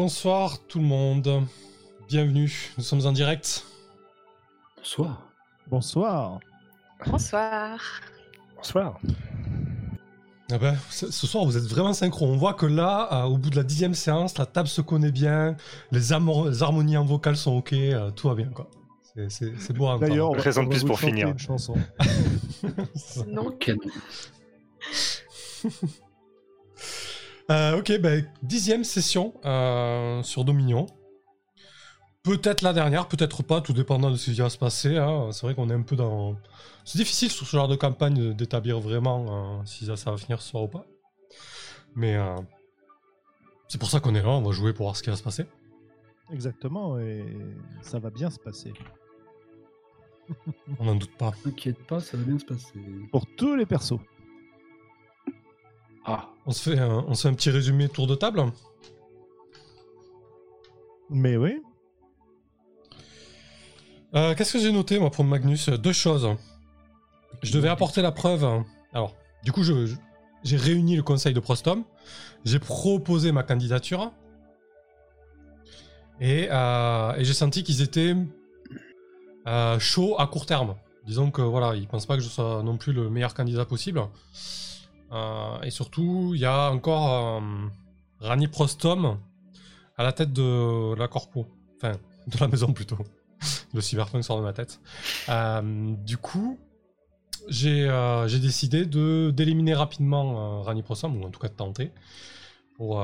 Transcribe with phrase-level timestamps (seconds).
[0.00, 1.42] Bonsoir tout le monde.
[2.06, 3.64] Bienvenue, nous sommes en direct.
[4.76, 5.28] Bonsoir.
[5.66, 6.38] Bonsoir.
[7.04, 7.80] Bonsoir.
[8.54, 9.00] Bonsoir.
[10.52, 12.26] Ah ben, ce soir, vous êtes vraiment synchro.
[12.26, 15.10] On voit que là, euh, au bout de la dixième séance, la table se connaît
[15.10, 15.56] bien,
[15.90, 18.70] les, harmonies en vocal sont ok, euh, tout va bien quoi.
[19.28, 20.10] C'est- beau à entendre.
[20.10, 21.26] D'ailleurs, on va plus pour finir.
[21.26, 21.74] Une chanson.
[23.26, 23.52] Non.
[27.50, 30.86] Euh, ok, ben, dixième session euh, sur Dominion.
[32.22, 34.98] Peut-être la dernière, peut-être pas, tout dépendant de ce qui va se passer.
[34.98, 35.30] hein.
[35.32, 36.36] C'est vrai qu'on est un peu dans.
[36.84, 40.42] C'est difficile sur ce genre de campagne d'établir vraiment euh, si ça, ça va finir
[40.42, 40.84] ce soir ou pas.
[41.94, 42.36] Mais euh,
[43.68, 45.22] c'est pour ça qu'on est là, on va jouer pour voir ce qui va se
[45.22, 45.46] passer.
[46.30, 47.24] Exactement, et
[47.80, 48.74] ça va bien se passer.
[50.78, 51.32] On n'en doute pas.
[51.42, 52.78] T'inquiète pas, ça va bien se passer.
[53.10, 53.98] Pour tous les persos.
[56.10, 58.44] Ah, On se fait un, on se fait un petit résumé tour de table.
[61.10, 61.60] Mais oui,
[64.14, 65.68] Euh, Qu'est-ce que j'ai noté, moi, pour Magnus?
[65.68, 66.34] Deux choses.
[67.42, 68.42] Je devais apporter la preuve.
[68.94, 69.14] Alors,
[69.44, 69.96] du coup, je- je-
[70.44, 71.84] j'ai réuni le conseil de Prostom.
[72.46, 74.10] J'ai proposé ma candidature.
[76.22, 78.16] Et, euh, et j'ai senti qu'ils étaient
[79.46, 80.74] euh, chauds à court terme.
[81.06, 84.00] Disons que voilà, ils pensent pas que je sois non plus le meilleur candidat possible.
[85.12, 87.40] Euh, et surtout, il y a encore euh,
[88.20, 89.18] Rani Prostom
[89.96, 91.46] à la tête de la corpo.
[91.76, 91.92] Enfin,
[92.26, 92.98] de la maison plutôt.
[93.74, 94.80] Le cyberpunk sort de ma tête.
[95.28, 96.58] Euh, du coup,
[97.48, 97.88] j'ai
[98.40, 101.92] décidé de d'éliminer rapidement Rani Prostom, ou en tout cas de tenter,
[102.76, 103.02] pour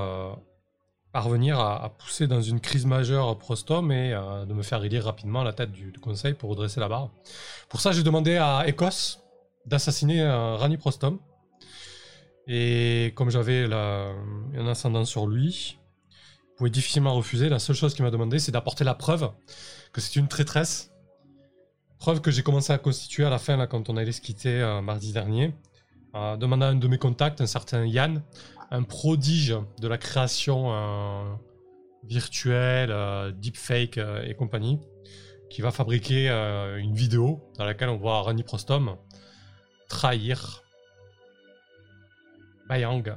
[1.12, 5.44] parvenir à, pousser dans une crise majeure Prostom et de me faire élire rapidement à
[5.44, 7.10] la tête du, conseil pour redresser la barre.
[7.70, 9.18] Pour ça, j'ai demandé à Ecos
[9.64, 11.18] d'assassiner Rani Prostom.
[12.46, 15.78] Et comme j'avais un ascendant sur lui,
[16.10, 17.48] il pouvait difficilement refuser.
[17.48, 19.30] La seule chose qu'il m'a demandé, c'est d'apporter la preuve
[19.92, 20.92] que c'est une traîtresse.
[21.98, 24.60] Preuve que j'ai commencé à constituer à la fin, là, quand on allait se quitter
[24.60, 25.54] euh, mardi dernier,
[26.12, 28.22] en demandant à un de mes contacts, un certain Yann,
[28.70, 31.34] un prodige de la création euh,
[32.06, 34.80] virtuelle, euh, deepfake euh, et compagnie,
[35.50, 38.96] qui va fabriquer euh, une vidéo dans laquelle on voit Rani Prostom
[39.88, 40.63] trahir
[42.68, 43.16] Bayang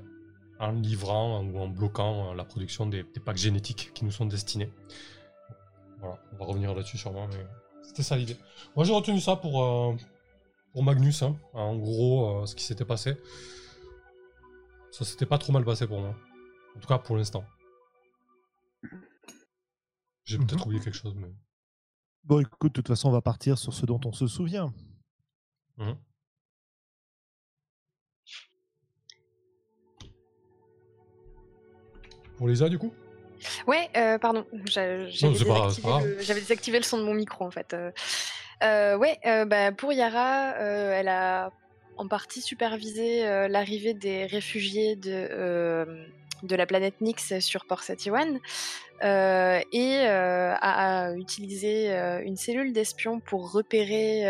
[0.60, 4.26] en livrant ou en bloquant euh, la production des, des packs génétiques qui nous sont
[4.26, 4.72] destinés.
[6.00, 7.46] Voilà, on va revenir là-dessus sûrement, mais
[7.84, 8.38] c'était ça l'idée.
[8.76, 9.96] Moi j'ai retenu ça pour, euh,
[10.74, 11.38] pour Magnus, hein.
[11.54, 13.18] en gros, euh, ce qui s'était passé.
[14.92, 16.16] Ça s'était pas trop mal passé pour moi.
[16.76, 17.44] En tout cas pour l'instant.
[20.24, 20.62] J'ai peut-être Mhm.
[20.66, 21.32] oublié quelque chose, mais.
[22.24, 24.74] bon écoute, de toute façon, on va partir sur ce dont on se souvient.
[32.38, 32.40] Mhm.
[32.40, 32.94] Pour Lisa, du coup?
[33.68, 35.10] Ouais, euh, pardon, j'avais
[35.66, 37.74] désactivé, le- j'avais désactivé le son de mon micro en fait.
[37.74, 37.92] Euh,
[38.64, 41.52] euh, ouais, euh, bah, pour Yara, elle a
[41.98, 46.08] en partie supervisé l'arrivée des réfugiés de,
[46.44, 48.40] de la planète Nyx sur Port 71
[49.04, 54.24] euh, et euh, a, utilisé euh, une cellule d'espions pour repérer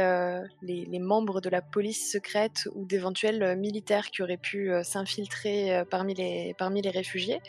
[0.62, 6.54] les, membres de la police secrète ou d'éventuels militaires qui auraient pu s'infiltrer parmi, les,
[6.58, 7.40] parmi les réfugiés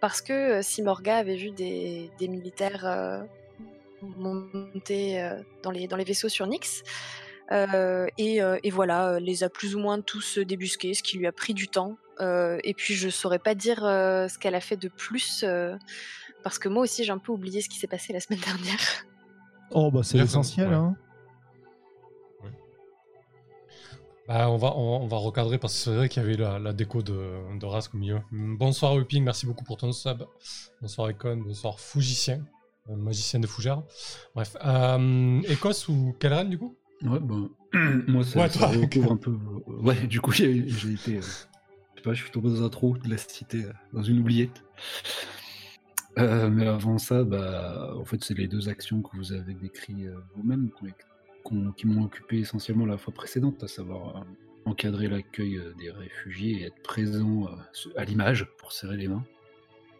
[0.00, 3.24] parce que Simorga avait vu des, des militaires
[4.02, 5.30] monter
[5.62, 6.46] dans, les, dans les vaisseaux sur.
[7.52, 11.32] Euh, et, et voilà, les a plus ou moins tous débusqués, ce qui lui a
[11.32, 11.96] pris du temps.
[12.20, 15.76] Euh, et puis je saurais pas dire euh, ce qu'elle a fait de plus, euh,
[16.42, 18.78] parce que moi aussi j'ai un peu oublié ce qui s'est passé la semaine dernière.
[19.70, 20.74] Oh, bah c'est l'essentiel, ouais.
[20.74, 20.96] hein.
[24.28, 26.58] Bah, on, va, on, on va recadrer parce que c'est vrai qu'il y avait la,
[26.58, 28.18] la déco de, de Rask au milieu.
[28.32, 30.24] Bonsoir Whipping, merci beaucoup pour ton sub.
[30.82, 32.44] Bonsoir Econ, bonsoir Fougicien,
[32.90, 33.82] euh, magicien de fougères.
[34.34, 36.76] Bref, euh, Écosse ou Calren du coup?
[37.02, 37.50] Ouais, bon.
[38.08, 39.36] Moi, ça, Ouais, ça recouvre un peu.
[39.68, 41.18] Ouais, du coup, j'ai été.
[41.18, 41.20] euh,
[42.14, 44.64] je suis tombé dans un trou de la cité, euh, dans une oubliette.
[46.18, 50.06] Euh, mais avant ça, bah, en fait, c'est les deux actions que vous avez décrites
[50.06, 50.70] euh, vous-même
[51.76, 54.24] qui m'ont occupé essentiellement la fois précédente, à savoir
[54.64, 57.48] encadrer l'accueil des réfugiés et être présent
[57.96, 59.24] à l'image pour serrer les mains.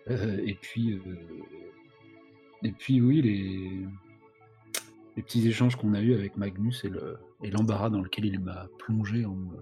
[0.08, 1.00] Et puis,
[2.64, 6.84] et puis oui, les, petits échanges qu'on a eus avec Magnus
[7.44, 9.56] et l'embarras dans lequel il m'a plongé en me-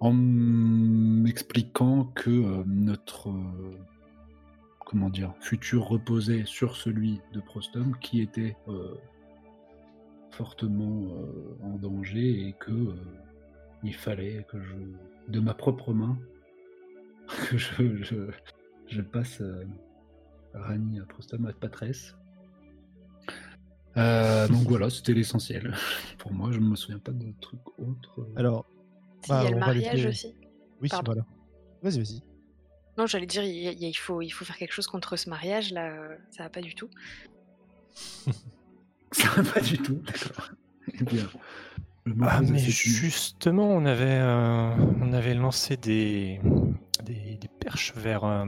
[0.00, 3.78] en m'expliquant que euh, notre euh,
[4.86, 8.94] comment dire futur reposait sur celui de Prostom qui était euh,
[10.30, 11.10] fortement
[11.62, 12.94] en danger et que
[13.82, 14.74] il fallait que je
[15.28, 16.16] de ma propre main
[17.50, 18.30] que je,
[18.86, 19.42] je, passe
[20.54, 22.16] Rani Prostama Patresse.
[23.96, 25.74] Euh, donc voilà, c'était l'essentiel.
[26.18, 28.26] Pour moi, je ne me souviens pas de trucs autres.
[28.36, 28.66] Alors,
[29.28, 30.34] Bah, il y a le mariage aussi.
[30.80, 31.12] oui, Pardon.
[31.12, 31.26] voilà.
[31.82, 32.22] Vas-y, vas-y.
[32.96, 35.92] Non, j'allais dire, il, faut, il faut faire quelque chose contre ce mariage là.
[36.30, 36.88] Ça va pas du tout.
[39.12, 40.50] Ça va pas du tout, d'accord.
[41.00, 41.24] Eh bien,
[42.22, 46.40] Ah, mais justement, on avait, euh, on avait lancé des,
[47.04, 48.44] des, des perches vers, euh,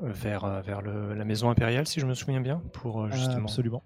[0.00, 3.44] vers, euh, vers le- la maison impériale, si je me souviens bien, pour euh, justement,
[3.44, 3.84] Absolument.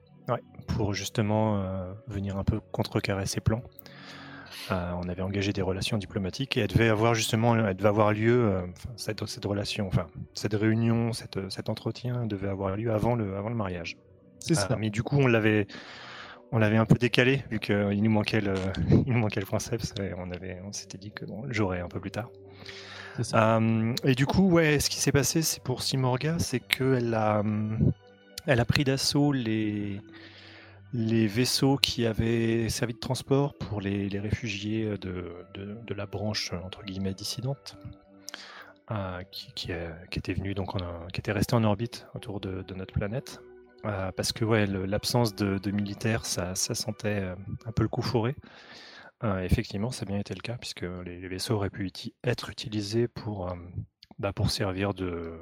[0.69, 3.63] pour justement euh, venir un peu contrecarrer ses plans.
[4.71, 8.13] Euh, on avait engagé des relations diplomatiques et elle devait avoir justement, elle devait avoir
[8.13, 8.63] lieu, euh,
[8.97, 13.49] cette, cette relation, enfin cette réunion, cette, cet entretien devait avoir lieu avant le, avant
[13.49, 13.97] le mariage.
[14.41, 14.77] C'est Ah, ça.
[14.77, 15.67] mais du coup, on l'avait,
[16.53, 18.55] on l'avait un peu décalé vu qu'il nous manquait le,
[19.07, 21.89] il nous manquait le princeps et on avait, on s'était dit que bon, j'aurais un
[21.89, 22.29] peu plus tard.
[23.17, 23.57] c'est ça.
[23.57, 27.43] Euh, et du coup, ouais, ce qui s'est passé, c'est pour Simorga, c'est qu'elle a,
[28.47, 30.01] elle a pris d'assaut les,
[30.93, 36.53] les vaisseaux qui avaient servi de transport pour les, réfugiés de, de, de la branche
[36.65, 37.77] entre guillemets dissidente,
[38.91, 42.41] euh, qui, qui, euh, qui était venue donc, en- qui était restée en orbite autour
[42.41, 43.41] de, notre planète.
[43.85, 47.37] Euh, parce que ouais, l'absence de, militaires, ça, ça sentait euh,
[47.67, 48.35] un peu le coup fourré.
[49.25, 51.91] Euh, effectivement, ça a bien été le cas, puisque les, les vaisseaux auraient pu
[52.25, 53.55] être utilisés pour, euh,
[54.19, 55.33] bah, pour servir de.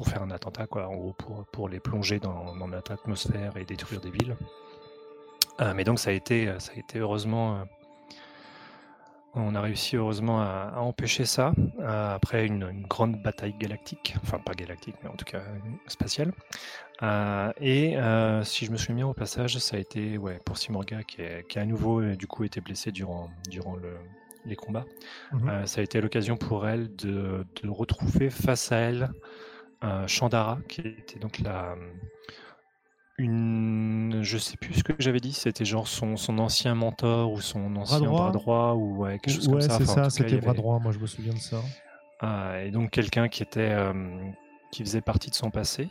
[0.00, 3.58] Pour faire un attentat, quoi, en gros, pour, pour les plonger dans, dans notre atmosphère
[3.58, 4.34] et détruire des villes.
[5.60, 7.56] Euh, mais donc, ça a été, ça a été heureusement.
[7.56, 7.64] euh,
[9.34, 14.16] on a réussi heureusement à, à empêcher ça, euh, après une, une grande bataille galactique,
[14.22, 15.42] enfin pas galactique, mais en tout cas
[15.86, 16.32] spatiale.
[17.02, 20.56] Euh, et euh, si je me souviens bien au passage, ça a été ouais, pour
[20.56, 23.98] Simorga qui, est- qui a à nouveau du coup été blessée durant, durant le-
[24.46, 24.86] les combats.
[25.32, 25.66] Mhm.
[25.66, 29.10] Ça a été l'occasion pour elle de, de retrouver face à elle
[30.06, 31.74] Chandara, qui était donc la
[33.18, 37.40] une, je sais plus ce que j'avais dit, c'était genre son, son ancien mentor ou
[37.40, 39.76] son ancien droit bras droit ou ouais, quelque chose ouais, comme ça.
[39.76, 41.60] c'est Enfin, ça, c'était bras avait- droit, moi je me souviens de ça.
[42.20, 43.92] ah, et donc quelqu'un qui était euh,
[44.72, 45.88] qui faisait partie de son passé,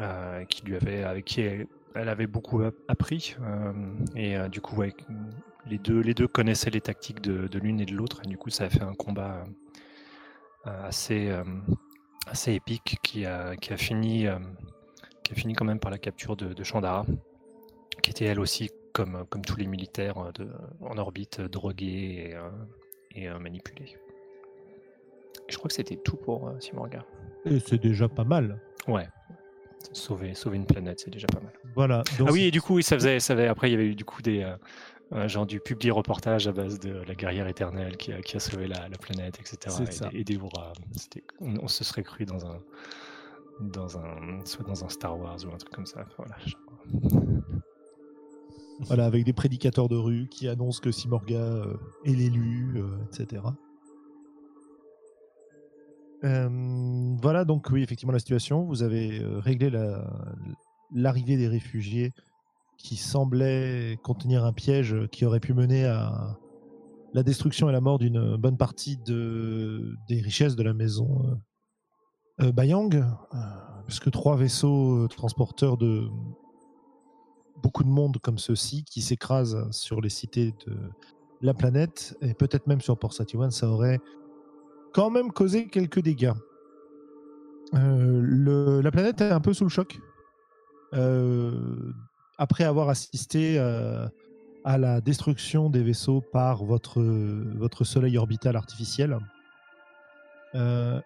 [0.00, 3.72] euh, qui lui avait avec qui elle, elle avait beaucoup ap- appris euh,
[4.16, 4.94] et euh, du coup ouais,
[5.66, 8.36] les deux les deux connaissaient les tactiques de, de l'une et de l'autre et du
[8.36, 9.44] coup ça a fait un combat
[10.66, 11.44] euh, assez euh,
[12.26, 14.38] assez épique qui a qui a fini euh,
[15.22, 17.04] qui a fini quand même par la capture de, de Chandara,
[18.02, 20.48] qui était elle aussi comme comme tous les militaires euh, de,
[20.80, 22.48] en orbite euh, drogués et, euh,
[23.14, 23.96] et euh, manipulés.
[25.48, 27.04] Je crois que c'était tout pour euh, Simorga.
[27.44, 28.58] Et c'est déjà pas mal.
[28.86, 29.06] Ouais.
[29.92, 31.52] Sauver, sauver une planète, c'est déjà pas mal.
[31.74, 32.04] Voilà.
[32.18, 33.86] donc ah oui, et du coup, oui, ça faisait, ça faisait- après, il y avait
[33.86, 34.42] eu du coup des.
[35.12, 38.40] Euh, genre du publi reportage à base de la guerrière éternelle qui a, qui a
[38.40, 39.76] sauvé la, la planète, etc.
[39.86, 40.08] Et, ça.
[40.12, 40.38] et des.
[40.92, 42.58] C'était- On, on se serait cru dans un.
[43.60, 46.04] Dans un, soit dans un Star Wars ou un truc comme ça.
[46.16, 47.12] Voilà, genre.
[48.86, 53.40] Voilà, avec des prédicateurs de rue qui annoncent que Simorga euh, est l'élu, euh, etc.
[56.24, 56.48] Euh,
[57.20, 58.64] voilà donc oui effectivement la situation.
[58.64, 60.04] Vous avez réglé la-
[60.92, 62.12] l'arrivée des réfugiés
[62.82, 66.36] qui semblait contenir un piège qui aurait pu mener à
[67.14, 71.22] la destruction et la mort d'une bonne partie de, des richesses de la maison
[72.40, 73.38] euh, euh, Bayang, euh,
[73.86, 76.08] puisque trois vaisseaux transporteurs de
[77.62, 80.76] beaucoup de monde comme ceux-ci qui s'écrasent sur les cités de
[81.40, 84.00] la planète et peut-être même sur Port Satiwan, ça aurait
[84.92, 86.32] quand même causé quelques dégâts.
[87.72, 90.00] La planète est un peu sous le choc.
[92.38, 94.06] Après avoir assisté euh,
[94.64, 99.18] à la destruction des vaisseaux par votre, votre soleil orbital artificiel,
[100.54, 101.00] euh,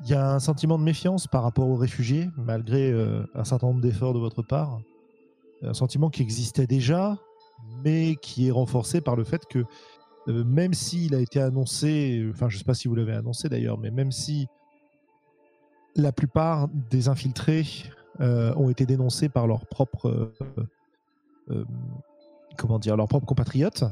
[0.00, 3.68] il y a un sentiment de méfiance par rapport aux réfugiés, malgré euh, un certain
[3.68, 4.80] nombre d'efforts de votre part.
[5.62, 7.16] Un sentiment qui existait déjà,
[7.82, 9.64] mais qui est renforcé par le fait que
[10.26, 13.78] même s'il a été annoncé, enfin je ne sais pas si vous l'avez annoncé d'ailleurs,
[13.78, 14.48] mais même si
[15.96, 17.66] la plupart des infiltrés
[18.20, 20.66] ont été dénoncés par leurs propres, euh,
[21.50, 21.64] euh,
[22.56, 23.84] comment dire, leurs propres compatriotes,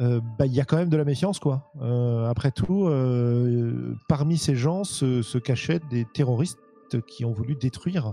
[0.00, 1.70] euh, bah, il y a quand même de la méfiance quoi.
[1.80, 6.58] Euh, après tout, euh, parmi ces gens se, cachaient des terroristes
[7.06, 8.12] qui ont voulu détruire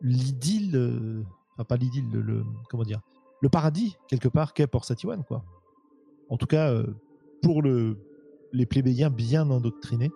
[0.00, 1.22] l'idylle, euh,
[1.54, 3.00] enfin pas l'idylle, le, comment dire,
[3.40, 5.44] le paradis quelque part qu'est Port Satiwan quoi.
[6.30, 6.86] En tout cas, euh,
[7.42, 7.98] pour le,
[8.52, 10.10] les plébéiens bien endoctrinés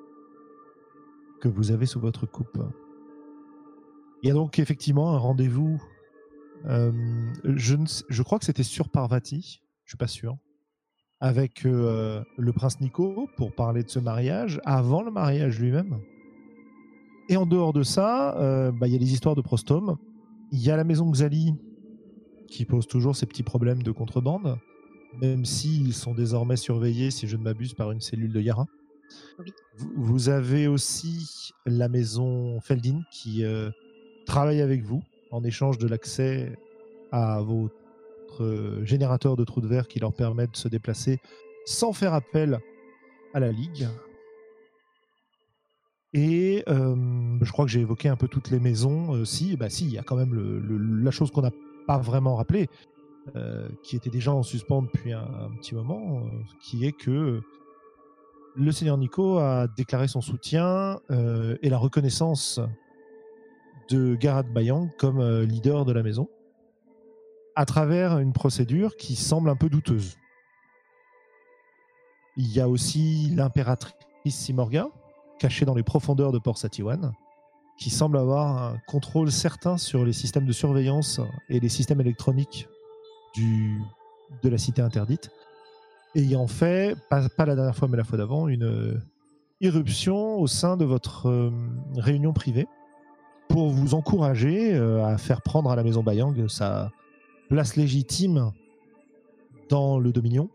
[1.41, 2.59] que vous avez sous votre coupe.
[4.23, 5.81] Il y a donc effectivement un rendez-vous.
[6.67, 6.93] euh,
[7.45, 10.37] je, ne je crois que c'était sur Parvati, je suis pas sûr.
[11.21, 15.99] avec euh, le prince Nico pour parler de ce mariage, avant le mariage lui-même.
[17.29, 19.97] Et en dehors de ça, euh, bah, il y a les histoires de Prostome.
[20.53, 21.55] Il y a la maison Xali
[22.49, 24.59] qui pose toujours ces petits problèmes de contrebande,
[25.21, 28.67] même s'ils sont désormais surveillés, si je ne m'abuse, par une cellule de Yara.
[29.77, 33.71] Vous- avez aussi la maison Feldin qui euh,
[34.27, 36.59] travaille avec vous en échange de l'accès
[37.13, 37.73] à votre
[38.41, 41.21] euh, générateur de trous de verre qui leur permet de se déplacer
[41.65, 42.59] sans faire appel
[43.33, 43.87] à la Ligue.
[46.15, 49.15] Et je crois que j'ai évoqué un peu toutes les maisons.
[49.15, 51.53] Euh, si, bah si, il y a quand même la chose qu'on n'a
[51.87, 52.69] pas vraiment rappelée,
[53.83, 56.23] qui était déjà en suspens depuis un, petit moment,
[56.63, 57.43] qui est que
[58.59, 62.61] le Seigneur Nico a déclaré son soutien euh, et la reconnaissance
[63.89, 66.29] de Garad Bayang comme euh, leader de la maison,
[67.55, 70.17] à travers une procédure qui semble un peu douteuse.
[72.37, 73.95] Il y a aussi l'impératrice
[74.27, 74.89] Simorga,
[75.39, 77.13] cachée dans les profondeurs de Port Satiwan,
[77.79, 82.69] qui semble avoir un contrôle certain sur les systèmes de surveillance et les systèmes électroniques
[83.37, 85.31] de la cité interdite,
[86.15, 89.01] ayant fait, pas, pas la dernière fois mais la fois d'avant, une euh,
[89.61, 91.51] irruption au sein de votre euh,
[91.97, 92.67] réunion privée
[93.49, 96.91] pour vous encourager euh, à faire prendre à la maison Bayang sa
[97.49, 98.53] place légitime
[99.69, 100.51] dans le Dominion.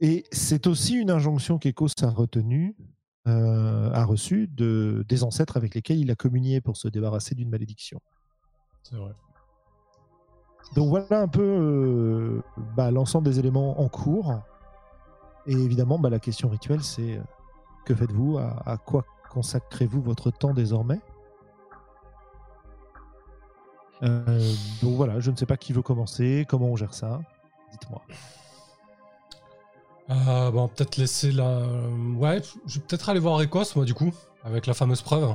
[0.00, 2.74] Et c'est aussi une injonction qu'Ekos a retenue,
[3.26, 8.00] a reçue de, des ancêtres avec lesquels il a communié pour se débarrasser d'une malédiction.
[8.82, 9.12] C'est vrai.
[10.74, 12.40] Donc voilà un peu
[12.76, 14.40] bah, l'ensemble des éléments en cours.
[15.46, 17.22] Et évidemment, bah, la question rituelle, c'est euh,
[17.84, 18.38] que faites-vous?
[18.38, 21.00] À, à quoi consacrez-vous votre temps désormais?
[24.02, 27.20] Euh, Donc voilà, je ne sais pas qui veut commencer, comment on gère ça.
[27.72, 28.02] Dites-moi.
[30.10, 31.62] Euh, bon, peut-être laisser la.
[32.16, 35.34] Ouais, je vais peut-être aller voir Écosse, moi, du coup, avec la fameuse preuve.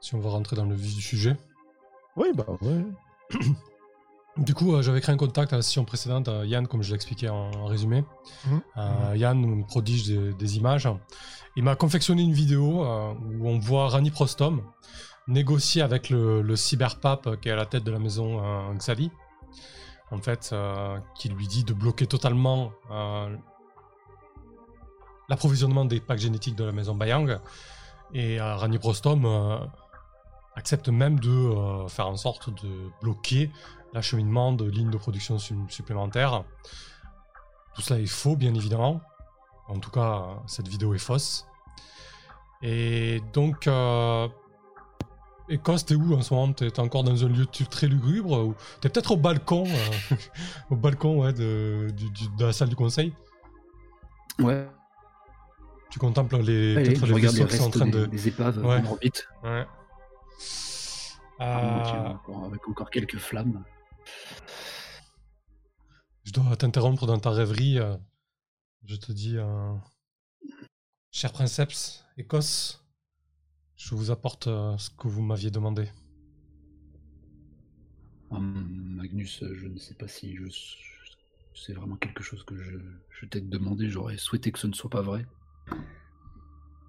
[0.00, 1.36] Si on va rentrer dans le vif du sujet.
[2.16, 2.84] Oui, bah ouais.
[4.38, 6.88] Du coup, euh, j'avais créé un contact à la session précédente, euh, Yann, comme je
[6.88, 8.02] l'ai expliqué en, en résumé.
[8.46, 8.62] Mhm.
[8.78, 10.88] Euh, Yann nous prodige des, des images.
[11.56, 14.62] Il m'a confectionné une vidéo où on voit Rani Prostom
[15.28, 18.40] négocier avec le, le cyberpape qui est à la tête de la maison
[18.78, 19.10] Xali.
[20.10, 20.54] En fait,
[21.14, 22.72] qui lui dit de bloquer totalement
[25.28, 27.38] l'approvisionnement des packs génétiques de la maison Bayang.
[28.14, 29.26] Et Rani Prostom
[30.56, 33.50] accepte même de euh, faire en sorte de bloquer
[33.92, 36.44] l'acheminement de lignes de production su- supplémentaires.
[37.74, 39.00] Tout cela est faux, bien évidemment.
[39.68, 41.46] En tout cas, cette vidéo est fausse.
[42.62, 44.28] Et donc, euh...
[45.48, 46.52] Écosse, t'es où en ce moment?
[46.52, 50.16] T'es encore dans un lieu très lugubre ou T'es peut-être au balcon, euh,
[50.70, 53.12] au balcon ouais, de, du- du- de la salle du conseil?
[54.38, 54.66] Ouais,
[55.90, 58.06] Tu contemples les, je les les vaisseaux qui sont en train des, de.
[58.06, 58.76] des épaves Ouais.
[58.80, 59.26] en orbite.
[59.42, 59.66] Ouais.
[61.38, 63.64] Ah, tiens, Euh, encore- avec encore quelques flammes.
[66.24, 67.78] Je dois t'interrompre dans ta rêverie.
[67.78, 67.96] euh,
[68.84, 69.74] Je te dis, euh,
[71.12, 72.84] cher princeps, Écosse,
[73.76, 75.88] je vous apporte euh, ce que vous m'aviez demandé.
[78.30, 80.44] Hum, Magnus, je ne sais pas si je...
[81.54, 82.76] c'est vraiment quelque chose que je,
[83.10, 83.88] je t'ai demandé.
[83.88, 85.26] J'aurais souhaité que ce ne soit pas vrai.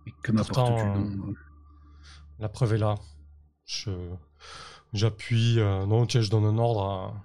[0.06, 1.38] Mais que m'apportes-tu euh, donc?
[2.40, 2.96] La preuve est là.
[4.94, 5.60] J'appuie.
[5.60, 7.16] euh, non, tiens, je donne un ordre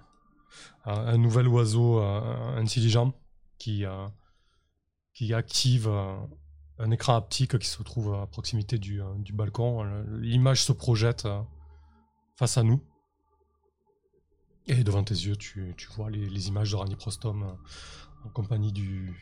[0.85, 3.13] à, un nouvel oiseau euh, intelligent
[3.57, 4.07] qui euh,
[5.13, 5.87] qui active
[6.79, 9.83] un écran haptique qui se trouve à proximité du, du balcon.
[10.21, 11.27] L'image se projette
[12.37, 12.81] face à nous.
[14.67, 17.57] Et devant tes yeux, tu, tu vois les, images de Rani Prostom
[18.23, 19.13] en compagnie du,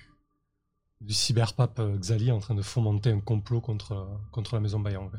[1.01, 5.09] du cyberpape Xali en train de fomenter un complot contre, contre la maison Bayang.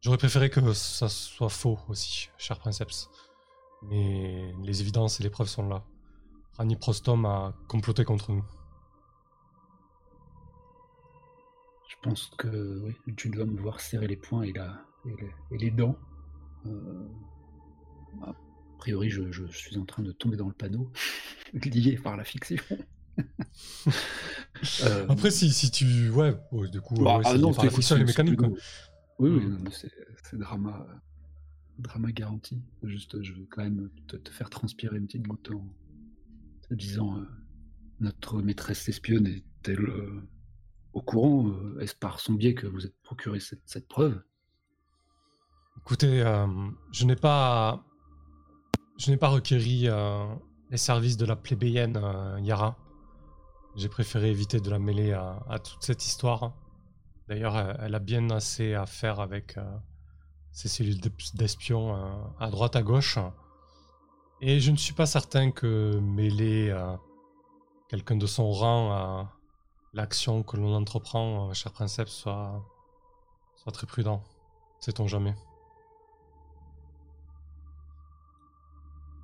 [0.00, 3.08] J'aurais préféré que ça soit faux aussi, cher princeps.
[3.82, 5.84] Mais les évidences et les preuves sont là.
[6.56, 8.44] Rani Prostom a comploté contre nous.
[11.88, 15.30] Je pense que oui, tu dois me voir serrer les poings et, la, et, les,
[15.50, 15.96] et les dents.
[16.66, 17.08] Euh,
[18.22, 18.34] a
[18.78, 20.90] priori, je, je suis en train de tomber dans le panneau,
[21.52, 22.56] lié par la fiction.
[24.82, 26.10] Euh, Après, si, si tu.
[26.10, 26.34] Ouais,
[26.72, 28.40] du coup, bah, ouais, ah non, par la fiction et les mécaniques.
[29.18, 30.94] Oui, oui, non, mais c'est c'est drama, euh,
[31.78, 32.62] drama garanti.
[32.82, 35.64] Juste, je veux quand même te, te faire transpirer une petite goutte en
[36.68, 37.24] te disant euh,
[38.00, 40.22] notre maîtresse espionne est-elle euh,
[40.92, 44.22] au courant euh, Est-ce par son biais que vous êtes procuré cette, cette preuve?
[45.78, 46.46] Écoutez, euh,
[46.92, 47.84] je n'ai pas.
[48.98, 50.26] Je n'ai pas requéri euh,
[50.70, 52.76] les services de la plébéienne euh, Yara
[53.76, 56.52] j'ai préféré éviter de la mêler à, à toute cette histoire.
[57.28, 59.62] D'ailleurs, elle, elle a bien assez à faire avec euh,
[60.50, 63.18] ces cellules d'ep- d'espions euh, à droite, à gauche.
[64.40, 66.96] Et je ne suis pas certain que mêler euh,
[67.88, 69.32] quelqu'un de son rang à
[69.92, 72.64] l'action que l'on entreprend, euh, cher Princeps, soit,
[73.56, 74.22] soit très prudent.
[74.80, 75.34] Sait-on jamais.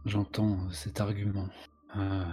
[0.05, 1.49] J'entends cet argument.
[1.97, 2.25] Euh,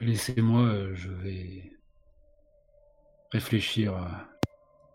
[0.00, 1.75] Laissez-moi, euh, je vais
[3.32, 4.28] réfléchir à-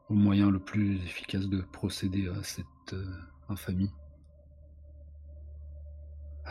[0.10, 3.06] au moyen le plus efficace de procéder à cette euh,
[3.50, 3.92] infamie.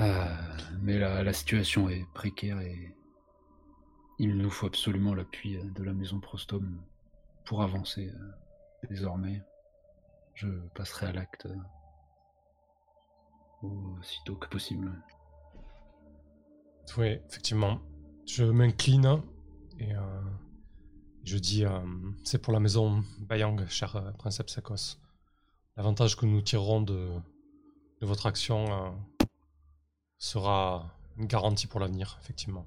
[0.01, 0.25] Euh,
[0.81, 2.95] mais la, situation est précaire et
[4.19, 6.81] il nous faut absolument l'appui euh, de la maison Prostom
[7.45, 8.33] pour avancer euh,
[8.89, 9.43] désormais.
[10.35, 11.57] Je passerai à l'acte euh,
[13.99, 14.93] aussitôt que possible.
[16.97, 17.81] Oui, effectivement.
[18.27, 19.23] Je m'incline
[19.79, 20.21] et euh,
[21.25, 21.81] je dis euh,
[22.25, 24.97] c'est pour la maison Bayang, cher euh, Princeps Sakos.
[25.77, 27.09] L'avantage que nous tirerons de,
[28.01, 28.91] de votre action euh,
[30.19, 32.67] sera une garantie pour l'avenir, effectivement.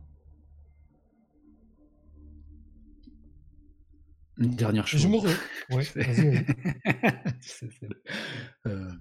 [4.38, 5.02] Une dernière chose.
[5.02, 5.38] je re-
[5.70, 5.86] Ouais,
[8.68, 8.92] Euh,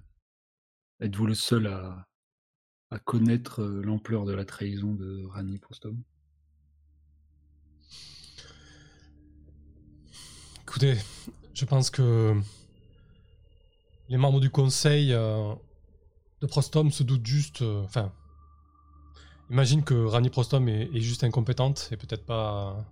[0.99, 2.05] Êtes-vous le seul à,
[2.91, 6.01] à connaître l'ampleur de la trahison de Rani Prostom
[10.73, 10.97] Écoutez,
[11.53, 12.35] je pense que
[14.09, 15.53] les membres du conseil euh,
[16.41, 17.61] de Prostom se doutent juste.
[17.61, 18.11] euh, Enfin,
[19.51, 22.91] imagine que Rani Prostom est, juste incompétente et peut-être pas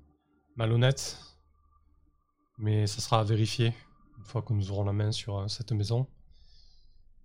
[0.55, 1.19] malhonnête,
[2.59, 3.73] mais ça sera à vérifier
[4.19, 6.05] une fois que nous aurons la main sur euh, cette maison.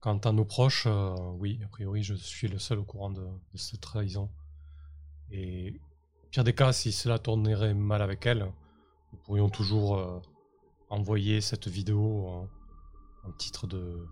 [0.00, 0.88] Quant à nos proches,
[1.35, 3.26] oui, a priori, je suis le seul au courant de,
[3.57, 4.30] cette trahison.
[5.30, 5.78] Et
[6.30, 8.50] pire des cas, si cela tournerait mal avec elle,
[9.12, 10.22] nous pourrions toujours
[10.88, 12.49] envoyer cette vidéo en,
[13.25, 14.07] en titre de,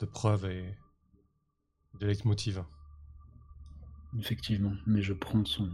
[0.00, 0.76] de preuve et
[1.94, 2.64] de leitmotiv.
[4.18, 5.70] Effectivement, mais je prends son,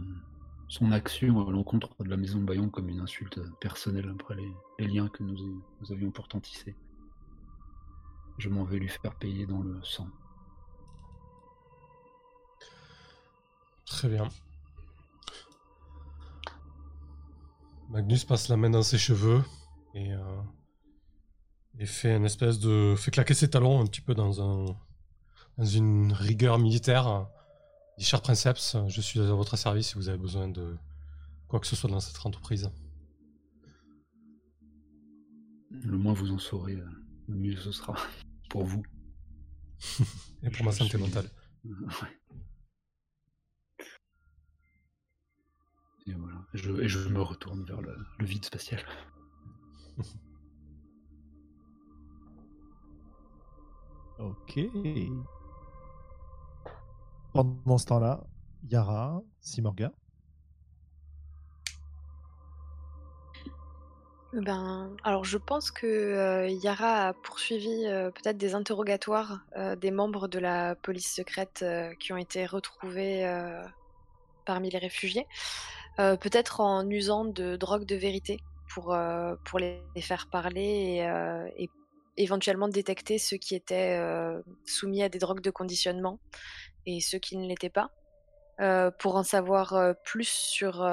[0.67, 4.87] son action à l'encontre de la maison Bayon comme une insulte personnelle après les, les
[4.87, 6.75] liens que nous, nous avions pourtant tissés.
[8.39, 10.09] Je m'en vais lui faire payer dans le sang.
[13.85, 14.27] Très bien.
[17.89, 19.43] Magnus passe la main dans ses cheveux
[19.93, 20.41] et, euh,
[21.79, 22.95] et fait une espèce de.
[22.97, 24.65] fait claquer ses talons un petit peu dans un
[25.57, 27.27] dans une rigueur militaire.
[27.97, 30.75] Il dit, cher Princeps, je suis à votre service si vous avez besoin de
[31.47, 32.71] quoi que ce soit dans cette entreprise.
[35.69, 36.87] Le moins vous en saurez, euh,
[37.27, 37.95] le mieux ce sera
[38.49, 38.83] pour vous.
[40.43, 41.29] Et pour ma santé suis- mentale.
[41.65, 42.19] Ouais.
[46.07, 46.37] Et voilà.
[46.53, 48.81] Je, et je me retourne vers le, le vide spatial.
[54.19, 54.59] Ok.
[57.33, 58.23] Pendant ce temps-là,
[58.69, 59.91] Yara, Simorga.
[64.33, 69.91] Ben, alors je pense que euh, Yara a poursuivi euh, peut-être des interrogatoires euh, des
[69.91, 73.63] membres de la police secrète euh, qui ont été retrouvés euh,
[74.45, 75.27] parmi les réfugiés,
[75.99, 78.39] Euh, peut-être en usant de drogues de vérité
[78.73, 81.69] pour, euh, pour les, faire parler et, euh, et
[82.17, 83.99] éventuellement détecter ceux qui étaient
[84.65, 86.19] soumis à des drogues de conditionnement
[86.85, 87.89] et ceux qui ne l'étaient pas.
[88.99, 90.87] pour en savoir plus sur,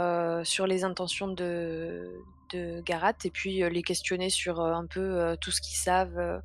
[0.45, 2.11] sur les intentions de,
[2.55, 6.41] de Garat et puis les questionner sur un peu tout ce qu'ils savent,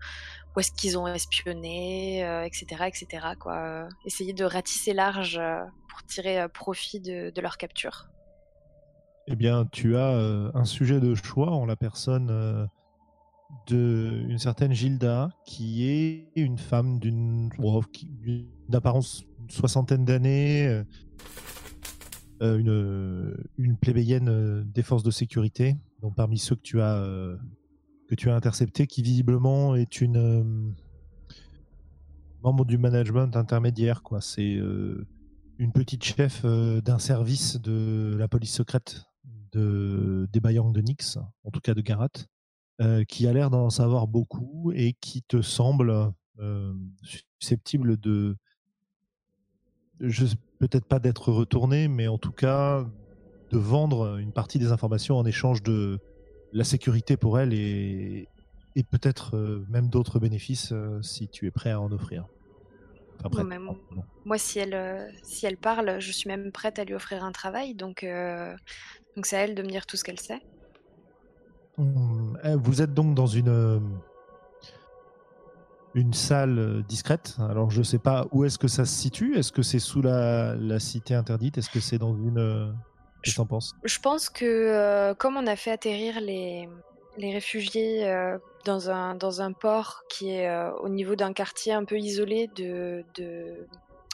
[0.55, 2.83] où est-ce qu'ils ont espionné, etc.
[2.87, 3.27] etc.
[3.39, 3.87] Quoi.
[4.05, 5.39] Essayer de ratisser large
[5.87, 8.09] pour tirer profit de, de leur capture.
[9.27, 12.65] Eh bien, tu as euh, un sujet de choix en la personne euh,
[13.65, 20.67] d'une certaine Gilda, qui est une femme d'une oh, qui- d'une apparence une soixantaine d'années,
[20.67, 20.83] euh,
[22.43, 27.03] euh, une, une plébéienne des forces de sécurité, donc parmi ceux que tu as
[28.27, 30.75] as interceptés, qui visiblement est une
[32.43, 34.21] membre du management intermédiaire, quoi.
[34.21, 34.59] C'est
[35.57, 39.05] une petite chef d'un service de la police secrète
[39.55, 42.09] de, des Bayang de Nyx, en tout cas de Garat,
[42.81, 46.73] euh, qui a l'air d'en savoir beaucoup et qui te semble euh,
[47.39, 48.35] susceptible de,
[50.59, 52.85] peut-être pas d'être retourné, mais en tout cas
[53.51, 55.99] de vendre une partie des informations en échange de
[56.51, 58.27] la sécurité pour elle et,
[58.91, 62.27] peut-être euh, même d'autres bénéfices si tu es prêt à en offrir.
[63.23, 63.75] Non,
[64.25, 67.31] moi- si elle, euh, si elle parle, je suis même prête à lui offrir un
[67.31, 67.75] travail.
[67.75, 68.55] Donc, euh,
[69.15, 70.41] donc c'est à elle de me dire tout ce qu'elle sait.
[71.77, 73.79] Hum, eh, Vous êtes donc dans une euh,
[75.93, 77.37] une salle discrète.
[77.39, 79.37] Alors je sais pas où est-ce que ça se situe.
[79.37, 81.57] Est-ce que c'est sous la, la cité interdite?
[81.57, 82.75] Est-ce que c'est dans une
[83.23, 83.73] Qu'est-ce que t'en penses?
[83.83, 86.69] Je pense que euh, comme on a fait atterrir les,
[87.17, 91.73] les réfugiés euh, dans, un, dans un port qui est euh, au niveau d'un quartier
[91.73, 93.67] un peu isolé de, de,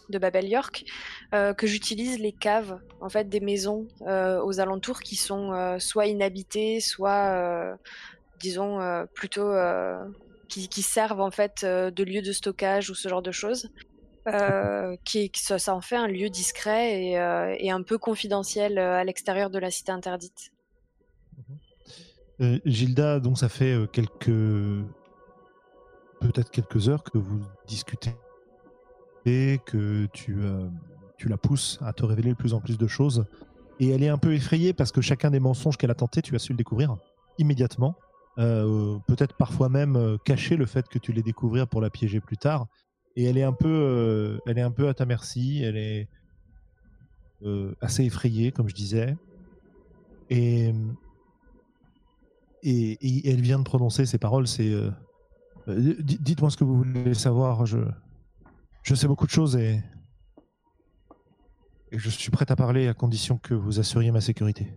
[0.10, 0.86] de Babel York,
[1.34, 6.80] euh, que j'utilise les caves en fait des maisons aux alentours qui sont soit inhabitées,
[6.80, 7.78] soit
[8.40, 8.80] disons
[9.14, 9.52] plutôt
[10.48, 13.70] qui, qui servent en fait de lieu de stockage ou ce genre de choses.
[14.28, 18.78] Euh, qui, ça, ça en fait un lieu discret et, euh, et un peu confidentiel
[18.78, 20.52] à l'extérieur de la cité interdite.
[22.42, 24.26] Euh, Gilda, donc ça fait euh, quelques
[26.20, 28.16] peut-être quelques heures que vous discutez
[29.26, 30.68] et que tu euh,
[31.18, 33.26] tu la pousses à te révéler de plus en plus de choses.
[33.80, 36.36] Et elle est un peu effrayée parce que chacun des mensonges qu'elle a tenté, tu
[36.36, 36.98] as su le découvrir
[37.38, 37.96] immédiatement.
[38.38, 42.68] Peut-être parfois même cacher le fait que tu les découvrir pour la piéger plus tard.
[43.16, 45.62] Et elle est un peu, elle est un peu à ta merci.
[45.64, 46.08] Elle est
[47.82, 49.16] assez effrayée, comme je disais.
[50.30, 50.74] Et,
[52.64, 54.48] et, elle vient de prononcer ces paroles.
[54.48, 54.92] C'est euh,
[55.68, 57.66] euh, di- dites-moi ce que vous voulez savoir.
[57.66, 57.80] Je,
[58.84, 59.82] je sais beaucoup de choses et,
[61.92, 64.74] je suis prête à parler à condition que vous assuriez ma sécurité.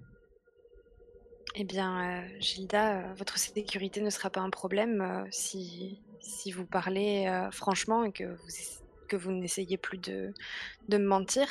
[1.55, 7.49] Eh bien, euh, Gilda, votre sécurité ne sera pas un problème si, si vous parlez
[7.53, 8.49] franchement et que vous,
[9.09, 10.35] que vous n'essayez plus de,
[10.89, 11.47] de me mentir.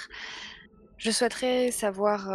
[0.98, 2.30] Je souhaiterais savoir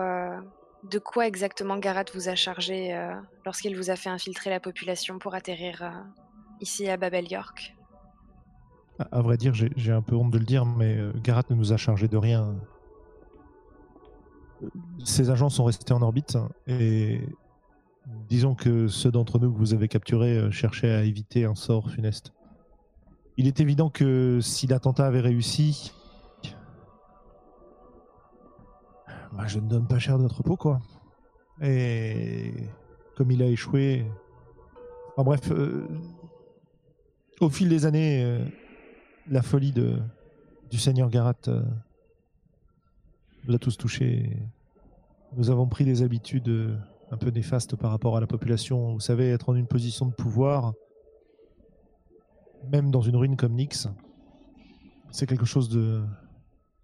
[0.90, 5.18] de quoi exactement Garat vous a chargé euh, lorsqu'il vous a fait infiltrer la population
[5.18, 5.90] pour atterrir euh,
[6.60, 7.74] ici à Babel York?
[8.98, 11.72] À, vrai dire, j'ai un peu honte de le dire, mais euh, Garat ne nous
[11.72, 12.56] a chargé de rien.
[15.04, 17.20] Ces agents sont restés en orbite et
[18.28, 22.32] disons que ceux d'entre nous que vous avez capturés cherchaient à éviter un sort funeste.
[23.36, 25.92] Il est évident que si l'attentat avait réussi,
[29.32, 30.80] bah, je ne donne pas cher de notre peau, quoi.
[31.60, 32.52] Et
[33.16, 34.06] comme il a échoué,
[35.10, 35.88] enfin bref, euh,
[37.40, 38.44] au fil des années, euh,
[39.28, 39.98] la folie de,
[40.70, 41.62] du Seigneur Garat euh,
[43.46, 44.36] nous a tous touchés.
[45.36, 46.78] Nous avons pris des habitudes
[47.10, 48.94] un peu néfastes par rapport à la population.
[48.94, 50.72] Vous savez, être en une position de pouvoir,
[52.70, 53.88] même dans une ruine comme Nyx,
[55.10, 56.02] c'est quelque chose de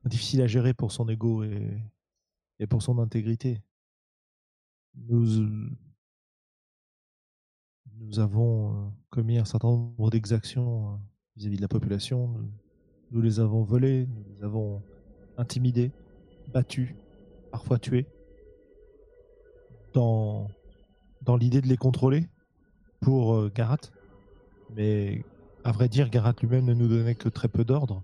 [0.04, 1.80] difficile à gérer pour son ego et,
[2.58, 3.60] et pour son intégrité.
[4.96, 5.28] Nous,
[8.18, 11.00] avons commis un certain nombre d'exactions
[11.36, 12.28] vis-à-vis de la population.
[12.28, 12.50] Nous,
[13.10, 14.82] nous les avons volés, nous les avons
[15.36, 15.90] intimidés,
[16.52, 16.94] battus,
[17.50, 18.06] parfois tués,
[19.92, 20.48] dans,
[21.22, 22.28] dans l'idée de les contrôler
[23.00, 23.78] pour euh, Garat.
[24.70, 25.24] Mais
[25.64, 28.02] à vrai dire, Garat lui-même ne nous donnait que très peu d'ordre,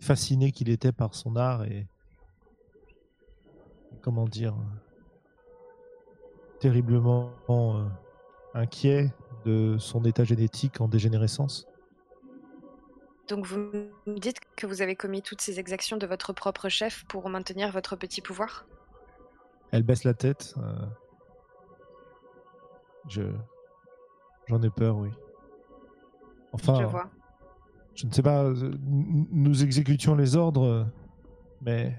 [0.00, 1.86] fasciné qu'il était par son art et
[4.04, 4.54] comment dire
[6.60, 7.84] terriblement euh,
[8.52, 9.14] inquiet
[9.46, 11.66] de son état génétique en dégénérescence.
[13.28, 13.58] Donc vous
[14.06, 17.72] me dites que vous avez commis toutes ces exactions de votre propre chef pour maintenir
[17.72, 18.66] votre petit pouvoir?
[19.70, 20.54] Elle baisse la tête.
[20.58, 20.86] euh,
[23.08, 23.22] Je.
[24.48, 25.08] J'en ai peur, oui.
[26.52, 27.08] Enfin, Je vois.
[27.94, 30.86] je ne sais pas, euh, nous exécutions les ordres,
[31.62, 31.96] mais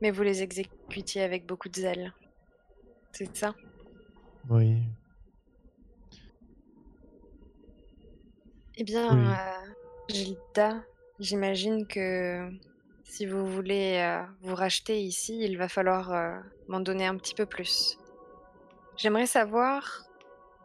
[0.00, 2.12] Mais vous les exécutiez avec beaucoup de zèle.
[3.12, 3.54] C'est ça?
[4.50, 4.82] Oui.
[8.76, 9.24] Eh bien, Oui.
[9.32, 9.72] euh,
[10.08, 10.82] Gilda,
[11.20, 12.50] j'imagine que
[13.04, 16.36] si vous voulez euh, vous racheter ici, il va falloir euh,
[16.68, 17.96] m'en donner un petit peu plus.
[18.96, 20.04] J'aimerais savoir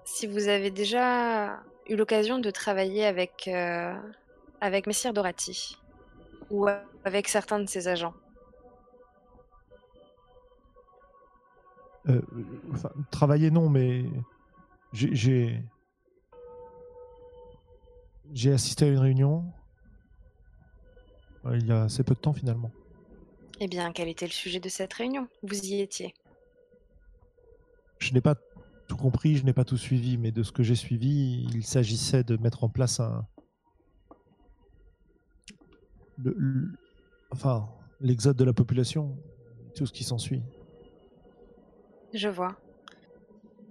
[0.05, 3.49] si vous avez déjà eu l'occasion de travailler avec,
[4.61, 5.77] avec Messire Dorati
[6.49, 6.67] ou
[7.03, 8.13] avec certains de ses agents.
[12.07, 12.21] Euh,
[12.71, 14.05] enfin, travailler, non, mais
[14.93, 15.63] j'ai- j'ai.
[18.53, 19.43] Assisté à une réunion
[21.45, 22.71] euh, il y a assez peu de temps finalement.
[23.59, 25.27] Eh bien, quel était le sujet de cette réunion?
[25.41, 26.13] Vous y étiez?
[27.97, 28.35] Je n'ai pas
[28.87, 32.23] tout compris, je n'ai pas tout suivi, mais de ce que j'ai suivi, il s'agissait
[32.23, 33.25] de mettre en place un.
[36.17, 36.71] le- le-
[37.31, 37.67] enfin,
[38.01, 39.17] l'exode de la population,
[39.75, 40.43] tout ce qui s'ensuit.
[42.13, 42.55] Je vois.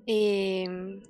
[0.07, 1.01] Et hum,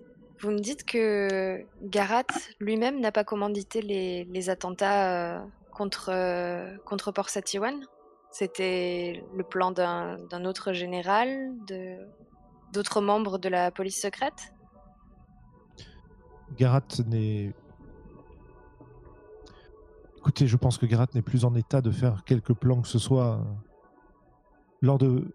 [0.41, 2.25] vous me dites que Garat
[2.61, 7.75] lui-même n'a pas commandité les, attentats euh, contre, euh, contre Port Satiwan
[8.31, 11.53] C'était le plan d'un autre général,
[12.73, 14.53] d'autres membres de la police secrète?
[16.57, 17.53] Garat n'est.
[20.19, 22.99] Écoutez, je pense que Garat n'est plus en état de faire quelque plan que ce
[22.99, 23.41] soit.
[24.83, 25.33] Lors de.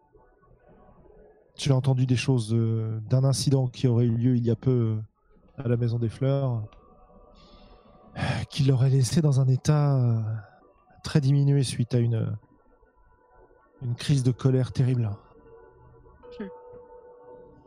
[1.56, 4.98] J'ai entendu des choses de- d'un incident qui aurait eu lieu il y a peu
[5.58, 6.64] à la Maison des Fleurs,
[8.50, 10.22] qui l'aurait laissé dans un état euh,
[11.04, 12.36] très diminué suite à une,
[13.84, 15.10] une crise de colère terrible.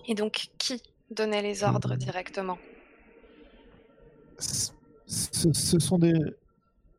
[0.09, 2.59] Et donc, qui donnait les ordres directement?
[4.39, 6.13] ce, sont des.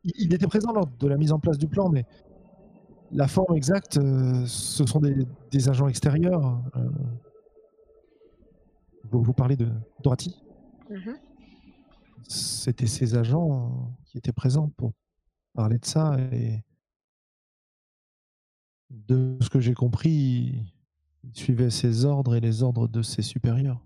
[0.04, 2.04] Il était présent lors de la mise en place du plan, mais
[3.12, 5.14] la forme exacte, euh, ce sont des,
[5.50, 6.62] des agents extérieurs.
[6.76, 6.88] euh.
[9.10, 9.68] Vous, vous parlez de
[10.02, 10.42] Dorothy
[10.90, 11.16] Mhm.
[12.28, 14.92] C'était ces agents euh, qui étaient présents pour
[15.54, 16.16] parler de ça.
[16.32, 16.62] Et
[18.90, 20.72] de ce que j'ai compris,
[21.24, 23.80] ils suivaient ses ordres et les ordres de ses supérieurs.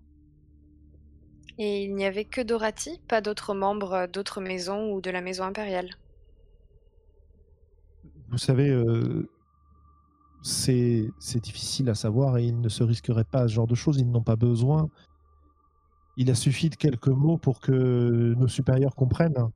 [1.57, 5.43] Et il n'y avait que Dorati, pas d'autres membres d'autres maisons ou de la maison
[5.43, 5.89] impériale
[8.33, 9.29] Vous savez, euh,
[10.41, 13.99] c'est difficile à savoir et ils ne se risqueraient pas à ce genre de choses,
[13.99, 14.89] ils n'ont pas besoin.
[16.17, 19.51] Il a suffi de quelques mots pour que nos supérieurs comprennent.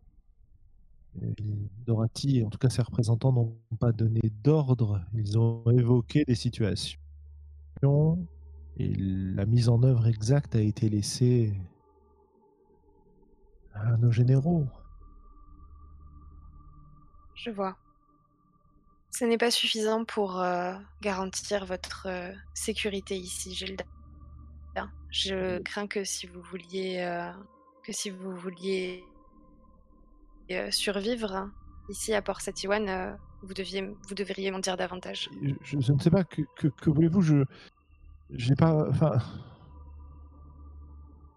[1.87, 6.35] Dorothy, et en tout cas ses représentants, n'ont pas donné d'ordre, ils ont évoqué des
[6.35, 6.99] situations.
[8.77, 11.59] Et la mise en œuvre exacte a été laissée
[13.73, 14.67] à nos généraux.
[17.33, 17.75] Je vois.
[19.17, 23.83] Ce n'est pas suffisant pour euh, garantir votre euh, sécurité ici, Gilda.
[25.09, 27.31] Je crains que si vous vouliez euh,
[27.83, 29.03] que si vous vouliez
[30.69, 31.51] survivre hein,
[31.89, 35.29] ici à Port Satiwan, vous deviez vous devriez m'en dire davantage.
[35.63, 37.21] je, ne sais pas que, que, que voulez-vous?
[37.21, 37.43] Je
[38.29, 39.17] j'ai pas enfin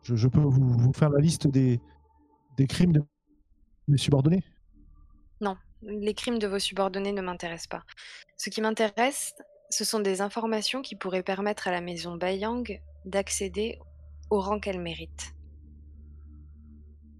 [0.02, 1.80] je, je peux vous, vous faire la liste des
[2.58, 3.02] des crimes de
[3.88, 4.44] mes subordonnés?
[5.82, 7.84] Les crimes de vos subordonnés ne m'intéressent pas.
[8.36, 9.34] Ce qui m'intéresse,
[9.70, 13.78] ce sont des informations qui pourraient permettre à la maison Bayang d'accéder
[14.30, 15.34] au rang qu'elle mérite.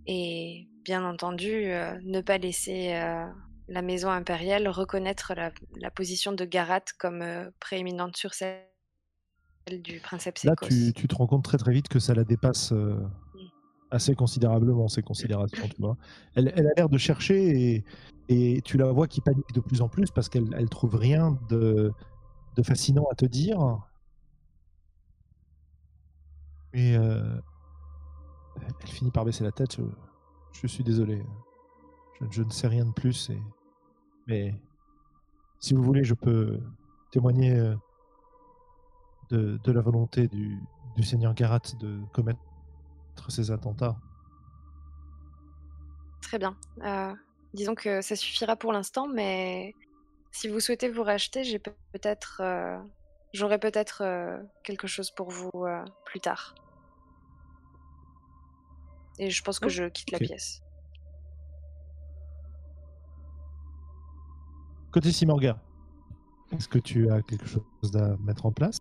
[0.06, 3.26] Et bien entendu, euh, ne pas laisser euh,
[3.68, 8.64] la maison impériale reconnaître la, la position de Garat comme euh, prééminente sur celle
[9.70, 12.72] du princeps là tu, tu te rends compte très très vite que ça la dépasse
[13.90, 15.96] assez considérablement ces considérations tu vois.
[16.34, 17.84] Elle, a l'air de chercher
[18.28, 21.38] et, tu la vois qui panique de plus en plus parce qu'elle elle trouve rien
[21.48, 21.92] de
[22.62, 23.80] fascinant à te dire.
[26.72, 27.40] Et euh,
[28.82, 29.78] elle finit par baisser la tête
[30.52, 31.22] je, suis désolé.
[32.20, 33.38] Je, je ne sais rien de plus et
[34.26, 34.54] mais
[35.58, 36.60] si vous voulez je peux
[37.10, 37.74] témoigner euh,
[39.30, 40.60] de, de la volonté du,
[40.96, 42.40] du seigneur Garat de commettre
[43.28, 43.96] ces attentats.
[46.22, 46.56] Très bien.
[46.84, 47.12] Euh,
[47.54, 49.74] disons que ça suffira pour l'instant, mais
[50.32, 52.78] si vous souhaitez vous racheter, j'ai peut- peut-être, euh,
[53.34, 56.54] j'aurai peut-être euh, quelque chose pour vous euh, plus tard.
[59.18, 60.62] Et je pense que Oh, je quitte la pièce.
[64.92, 65.62] Côté Simorga,
[66.52, 68.78] est-ce que tu as quelque chose à mettre en place?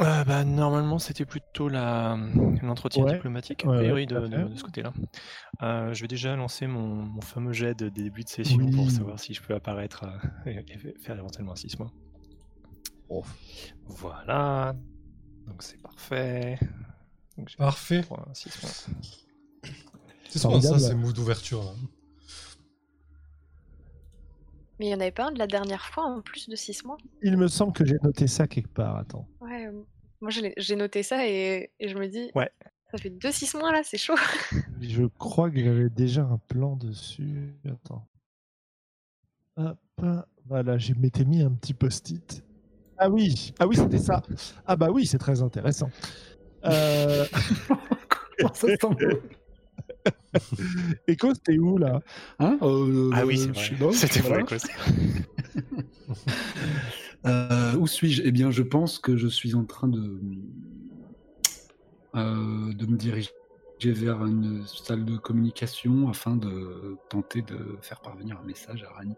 [0.00, 2.16] Euh, bah, normalement, c'était plutôt la-
[2.62, 3.14] l'entretien Ouais.
[3.14, 4.14] diplomatique, Ouais, a priori, de,
[4.56, 4.92] ce côté-là.
[5.62, 9.18] Euh, je vais déjà lancer mon, mon fameux jet de début de session pour savoir
[9.18, 10.04] si je peux apparaître
[10.46, 11.92] euh, et, et faire éventuellement un 6 mois.
[13.10, 13.24] Oh.
[13.86, 14.74] Voilà.
[15.46, 16.58] Donc c'est parfait.
[17.36, 18.00] Donc Parfait.
[18.02, 19.72] trois, un 6 mois.
[20.30, 20.80] C'est souvent ça, Formidable.
[20.80, 21.74] ces moves d'ouverture.
[24.78, 26.84] Mais il n'y en avait pas un de la dernière fois en plus de 6
[26.84, 26.96] mois?
[27.22, 28.96] Il me semble que j'ai noté ça quelque part.
[28.96, 29.28] Attends.
[29.40, 29.59] Ouais,
[30.20, 32.50] moi j'ai noté ça et, et je me dis, Ouais.
[32.92, 34.14] ça fait 2-6 mois là, c'est chaud.
[34.80, 37.54] Je crois que j'avais déjà un plan dessus.
[37.68, 38.06] Attends.
[39.56, 39.78] Hop.
[40.46, 42.42] Voilà, je m'étais mis un petit post-it.
[42.96, 44.22] Ah oui, ah oui, c'était ça.
[44.66, 45.90] Ah bah oui, c'est très intéressant.
[46.64, 47.26] Euh...
[48.38, 49.20] Comment ça semble
[51.06, 52.00] Echo, t'es où là?
[52.38, 52.58] Hein?
[52.62, 53.92] Euh, Ah oui, c'est vrai.
[53.92, 54.56] C'était vrai, quoi.
[57.26, 58.22] Euh, où suis-je?
[58.24, 60.20] Eh bien, je pense que je suis en train de,
[62.16, 63.30] euh, de me diriger
[63.82, 69.14] vers une salle de communication afin de tenter de faire parvenir un message à Rani.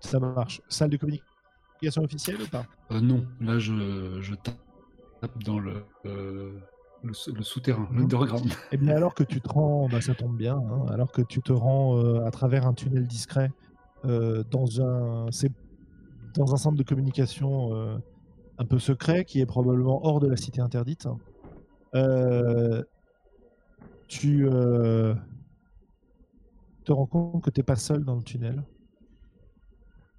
[0.00, 0.60] Ça marche.
[0.68, 2.66] Salle de communication officielle ou pas?
[2.90, 4.58] Euh, non, là, je, je tape
[5.44, 6.60] dans le, le,
[7.02, 8.00] le souterrain, Mhm.
[8.00, 8.52] l'underground.
[8.72, 11.40] Eh bien, alors que tu te rends, bah, ça tombe bien, hein, alors que tu
[11.40, 13.50] te rends euh, à travers un tunnel discret
[14.04, 15.52] euh, dans, un, c'est
[16.34, 17.98] dans un centre de communication euh,
[18.58, 21.06] un peu secret qui est probablement hors de la cité interdite,
[21.94, 22.82] euh,
[24.08, 25.14] tu euh,
[26.84, 28.62] te rends compte que tu n'es pas seul dans le tunnel.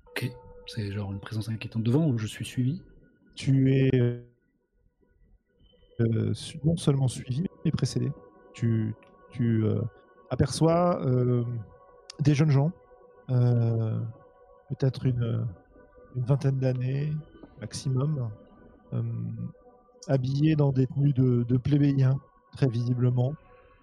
[0.07, 0.31] Ok.
[0.67, 2.81] C'est genre une présence inquiétante devant ou je suis suivi
[3.35, 4.23] Tu es
[6.63, 8.11] non seulement suivi, mais précédé.
[8.53, 8.95] Tu,
[9.31, 9.65] tu
[10.29, 11.05] aperçois
[12.19, 12.71] des jeunes gens,
[13.27, 15.45] peut-être une,
[16.15, 17.11] une vingtaine d'années
[17.61, 18.29] maximum,
[18.93, 19.01] euh,
[20.07, 22.19] habillés dans des tenues de, de plébéiens,
[22.51, 23.33] très visiblement,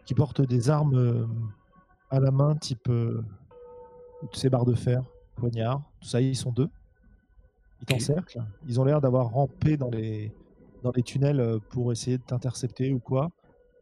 [0.04, 1.26] qui portent des armes euh,
[2.10, 3.22] à la main, type euh,
[4.32, 5.02] ces barres de fer,
[5.36, 6.68] poignards, tout ça, ils sont deux.
[7.80, 8.44] Ils t'encerclent.
[8.68, 10.30] Ils ont l'air d'avoir rampé dans les,
[10.82, 13.30] dans les tunnels pour essayer de t'intercepter ou quoi.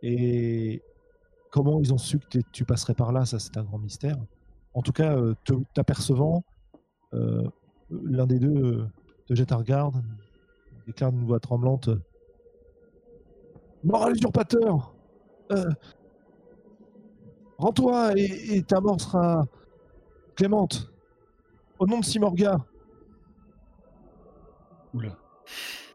[0.03, 0.81] Et
[1.51, 4.17] comment ils ont su que tu passerais par là, ça c'est un grand mystère.
[4.75, 5.17] En tout cas,
[5.75, 6.45] t'apercevant,
[7.15, 7.43] euh,
[7.91, 8.87] l'un des deux euh,
[9.27, 9.93] te jette un regard,
[10.87, 11.91] déclare d'une voix tremblante
[13.85, 14.95] Mort à l'usurpateur
[15.53, 15.65] Euh,
[17.59, 19.45] Rends-toi et, et ta mort sera
[20.37, 20.93] clémente.
[21.79, 22.57] Au nom de Simorga.
[24.95, 25.17] Oula.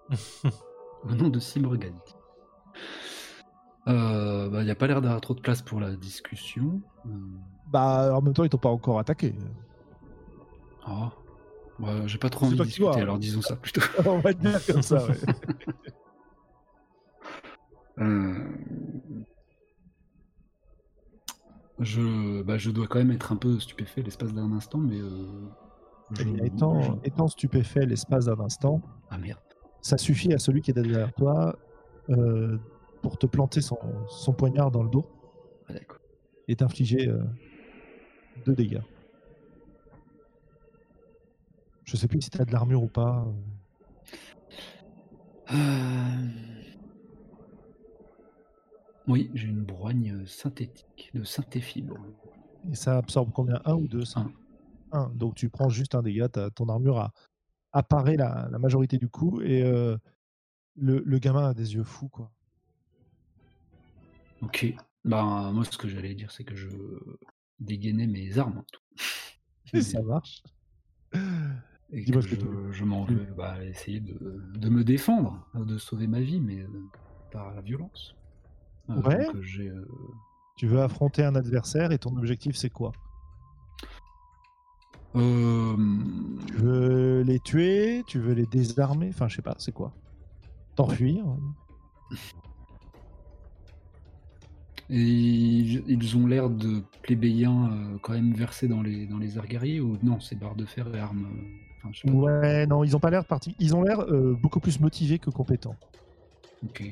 [1.04, 1.94] Au nom de Simorgan.
[3.88, 6.82] Euh, bah, il n'y a pas l'air d'avoir trop de place pour la discussion.
[7.06, 7.10] Euh,
[7.68, 9.36] Bah, en même temps, ils t'ont pas encore attaqué.
[10.86, 11.12] ah.
[11.80, 13.02] Bah, J'ai pas trop envie de discuter, vois.
[13.02, 13.82] alors disons ça plutôt.
[14.06, 15.18] On va dire comme ça, ouais.
[18.00, 18.34] Euh,
[21.80, 25.00] Je, bah, je dois quand même être un peu stupéfait l'espace d'un instant, mais.
[25.00, 25.28] euh,
[26.12, 29.40] je- étant, je- étant stupéfait l'espace d'un instant, Ah merde.
[29.82, 31.56] ça suffit à celui qui est derrière toi
[32.10, 32.58] euh,
[33.02, 35.06] pour te planter son, son poignard dans le dos
[35.70, 35.74] Ah,
[36.48, 37.22] et t'infliger euh,
[38.46, 38.82] deux dégâts.
[41.86, 43.28] Je sais plus si t'as de l'armure ou pas.
[45.52, 46.28] Euh,
[49.08, 51.98] Oui, j'ai une broigne synthétique de syntéfibre.
[52.72, 53.62] Et ça absorbe combien?
[53.66, 54.06] Un ou deux?
[54.06, 54.34] Ça Un.
[54.94, 55.10] Un.
[55.10, 57.12] Donc tu prends juste un dégât, ton armure a
[57.74, 59.98] apparaît la, la majorité du coup et euh,
[60.76, 62.32] le, le gamin a des yeux fous quoi.
[64.42, 64.74] Ok.
[65.04, 66.70] Bah, moi, ce que j'allais dire, c'est que je
[67.60, 68.60] dégainais mes armes.
[68.60, 68.82] en tout.
[69.74, 70.44] Et ça marche.
[71.96, 72.86] Et que je, veux.
[72.86, 76.68] m'en vais bah, essayer de, de me défendre, de sauver ma vie, mais euh,
[77.32, 78.16] par la violence.
[78.90, 79.26] Euh, Ouais.
[79.28, 79.86] donc, j'ai, euh,
[80.58, 82.92] Tu veux affronter un adversaire et ton objectif c'est quoi?
[85.16, 85.78] Euh,
[86.48, 88.04] Tu veux les tuer?
[88.08, 89.10] Tu veux les désarmer?
[89.10, 89.94] Enfin, je sais pas, c'est quoi?
[90.76, 91.24] T'enfuir?
[94.90, 99.38] Et ils ils ont l'air de plébéiens euh, quand même versés dans les, dans les
[99.38, 101.28] arts guerriers ou non, c'est barres de fer et armes.
[102.14, 103.56] Ouais, non, ils ont pas l'air parti.
[103.60, 105.76] Ils ont l'air euh, beaucoup plus motivés que compétents.
[106.66, 106.84] Ok.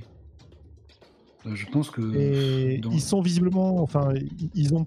[1.45, 2.01] Euh, je pense que.
[2.15, 4.13] Et dans- ils sont visiblement, enfin,
[4.53, 4.85] ils- ont.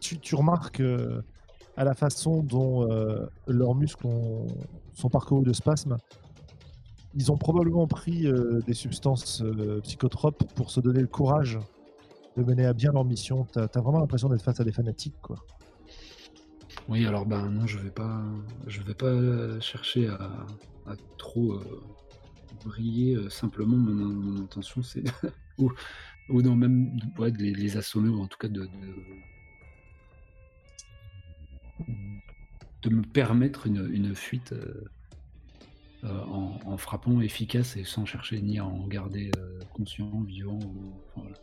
[0.00, 1.20] Tu, tu remarques euh,
[1.76, 2.88] à la façon dont
[3.46, 4.46] leurs muscles ont-
[4.94, 5.96] sont parcourus de spasmes,
[7.14, 8.26] ils ont probablement pris
[8.66, 9.42] des substances
[9.82, 11.58] psychotropes pour se donner le courage
[12.36, 13.46] de mener à bien leur mission.
[13.52, 15.36] T'as as vraiment l'impression d'être face à des fanatiques, quoi.
[16.88, 18.22] Oui, alors ben non, je vais pas,
[18.66, 20.46] je vais pas chercher à,
[21.18, 21.82] trop euh,
[22.64, 23.14] briller.
[23.14, 25.04] euh, simplement, mon, intention, c'est
[25.58, 25.70] ou,
[26.28, 28.68] ou non même de, ouais, de les, assommer ou en tout cas de,
[32.82, 38.64] de me permettre une, une fuite euh, en, frappant efficace et sans chercher ni à
[38.64, 39.30] en garder
[39.74, 41.36] conscient, vivant ou voilà.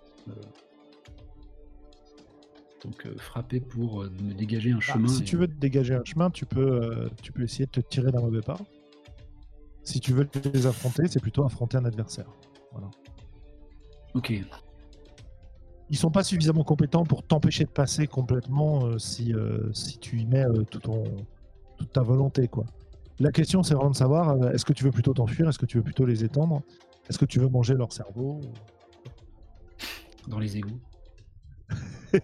[2.84, 5.08] Donc euh, frapper pour euh, me dégager un Bah, chemin.
[5.08, 7.72] si et- tu veux te dégager un chemin, tu peux, euh, tu peux essayer de
[7.72, 8.58] te tirer d'un mauvais pas.
[9.84, 12.28] Si tu veux les affronter, c'est plutôt affronter un adversaire.
[14.14, 14.34] Ok.
[15.90, 19.34] Ils sont pas suffisamment compétents pour t'empêcher de passer complètement si,
[19.74, 21.04] si tu y mets tout ton,
[21.78, 22.48] toute ta volonté.
[22.50, 22.66] quoi.
[23.20, 25.66] La question, c'est vraiment de savoir euh, est-ce que tu veux plutôt t'enfuir Est-ce que
[25.66, 26.62] tu veux plutôt les étendre
[27.10, 28.42] Est-ce que tu veux manger leur cerveau
[30.28, 30.80] Dans les égouts.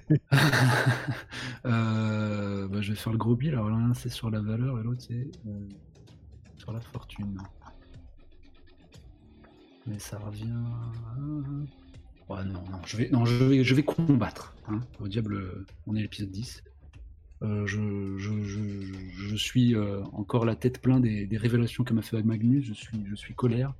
[1.65, 3.53] Euh, bah, je vais faire le gros bill.
[3.53, 5.69] Alors l'un c'est sur la valeur et l'autre c'est euh,
[6.57, 7.37] sur la fortune.
[9.87, 10.45] Mais ça revient.
[12.29, 14.55] non, non, je vais, non, je vais, je vais combattre.
[14.67, 14.81] hein.
[14.99, 16.63] Au diable, on est à l'épisode 10.
[17.43, 19.75] Euh, je, je, je, suis
[20.13, 22.65] encore la tête pleine des, des révélations que m'a fait Magnus.
[22.65, 23.73] Je suis, je suis colère.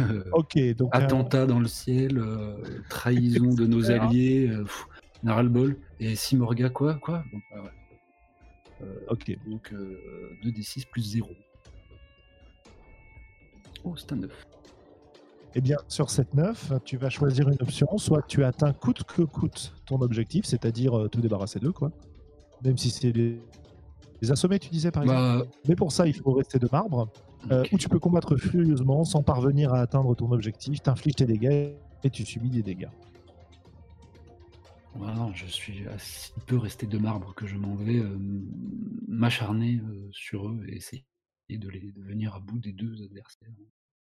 [0.00, 0.94] Euh, Ok, donc.
[0.94, 2.56] euh, attentat dans le ciel, euh,
[2.88, 4.50] trahison de nos alliés,
[5.22, 5.76] on a ras-le-bol.
[6.00, 8.88] Et Simorga, quoi Quoi Bon, bah, ouais.
[9.08, 9.36] Ok.
[9.48, 9.98] Donc euh,
[10.44, 11.28] 2d6 plus 0.
[13.84, 14.30] Oh, c'est un 9.
[15.56, 17.86] Eh bien, sur cette 9, tu vas choisir une option.
[17.96, 21.92] Soit tu atteins coûte que coûte ton objectif, c'est-à-dire te débarrasser d'eux, quoi.
[22.64, 23.38] Même si c'est les...
[24.20, 25.44] les assommer, tu disais, par exemple.
[25.44, 27.08] Bah, Mais pour ça, il faut rester de marbre.
[27.50, 31.72] Euh, tu peux combattre furieusement sans parvenir à atteindre ton objectif, t'infliges tes dégâts
[32.02, 32.88] et tu subis des dégâts.
[35.34, 38.16] Je suis assez peu resté de marbre que je m'en vais euh,
[39.08, 41.04] m'acharner euh, sur eux et essayer
[41.50, 43.48] de, les, de venir à bout des deux adversaires,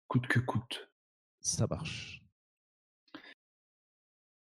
[0.07, 0.91] coûte que coûte.
[1.41, 2.21] Ça marche.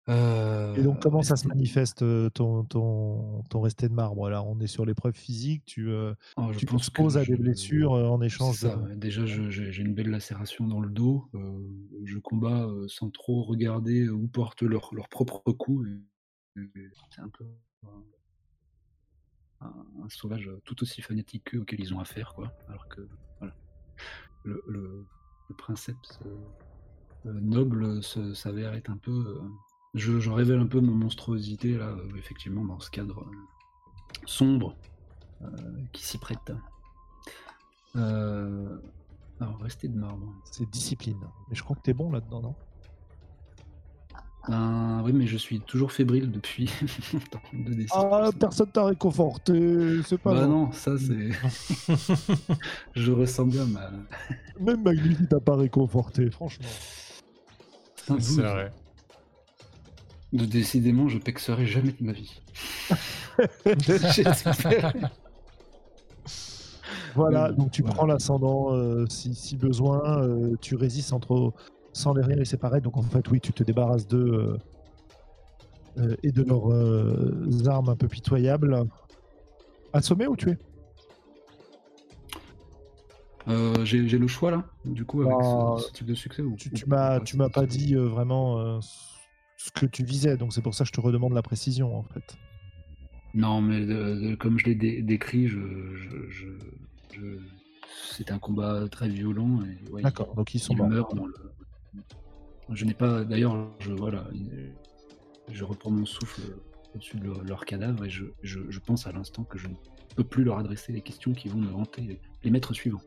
[0.08, 4.30] Euh, Et donc, comment ça se manifeste euh, ton, ton, ton resté de marbre?
[4.30, 6.14] Là, on est sur l'épreuve physique, tu, euh,
[6.52, 8.94] je tu t'exposes à des blessures euh, en échange ça, de...
[8.94, 11.28] Déjà, je- j'ai une belle lacération dans le dos.
[12.04, 15.88] je combats sans trop regarder où portent leurs leurs propres coups.
[17.10, 17.44] C'est un peu
[19.60, 22.52] un, sauvage tout aussi fanatique qu'eux auquel ils ont affaire, quoi.
[22.68, 23.08] Alors que
[23.40, 23.54] voilà,
[24.44, 25.04] le, le,
[27.26, 29.40] euh, noble s'avère être un peu.
[29.94, 33.36] Je, je révèle un peu ma monstruosité là, euh, effectivement, dans ce cadre euh,
[34.26, 34.76] sombre
[35.42, 35.46] euh,
[35.92, 36.52] qui s'y prête.
[37.96, 38.78] Euh,
[39.40, 40.32] alors, rester de marbre.
[40.44, 41.20] C'est discipline.
[41.48, 42.54] Mais je crois que t'es bon là-dedans, non?
[44.48, 46.70] Ben, oui, mais je suis toujours fébrile depuis
[47.52, 47.86] décennies.
[47.92, 51.30] Ah, personne t'a réconforté, c'est pas Bah non, ça c'est.
[52.94, 53.90] je ressens bien ma.
[54.60, 56.68] Même Magnus, il t'a pas réconforté, franchement.
[58.20, 58.72] C'est vrai.
[60.32, 62.40] Décidément, je pexerai jamais de ma vie.
[67.14, 71.54] Voilà, donc tu prends l'ascendant euh, si, si besoin, euh, tu résistes sans trop,
[71.94, 72.84] sans les rien laisser paraître.
[72.84, 74.58] Donc en fait, oui, tu te débarrasses d'eux
[75.98, 78.84] euh, et de leurs armes un peu pitoyables.
[79.94, 80.58] Assommer ou tuer
[83.48, 86.54] Euh, J'ai le choix là, du coup, avec Bah, ce, ce type de succès ou,
[86.56, 88.78] Tu, tu m'as, pas, tu dit vraiment
[89.66, 92.02] ce que tu visais, donc c'est pour ça que je te redemande la précision en
[92.04, 92.36] fait.
[93.34, 95.58] Non, mais de- de- comme je l'ai dé- décrit, je,
[95.94, 97.38] je, je- je-
[98.10, 99.60] c'est un combat très violent.
[99.90, 100.88] Ouais, D'accord, donc ils sont morts.
[100.88, 101.34] meurent dans le.
[102.70, 103.24] Je n'ai pas.
[103.24, 104.26] D'ailleurs, je voilà,
[105.50, 106.42] je reprends mon souffle
[106.94, 109.74] au-dessus de leur, cadavre et je, je, je pense à l'instant que je ne
[110.16, 113.02] peux plus leur adresser les questions qui vont me hanter les maîtres suivants.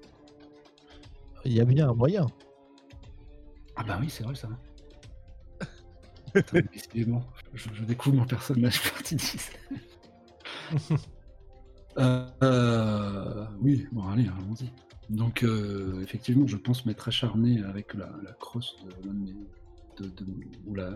[1.46, 2.26] Il y a bien un moyen.
[3.76, 4.50] Ah bah oui, c'est vrai ça.
[6.34, 7.24] Putain, Décidément,
[7.54, 9.52] je, je découvre mon personnage partie 10.
[11.98, 14.70] Euh, euh, oui, bon allez, allons-y.
[15.10, 19.34] Donc euh, effectivement, je pense m'être acharné avec la, la crosse de, de mes-
[19.98, 20.26] de- de-
[20.66, 20.92] ou la,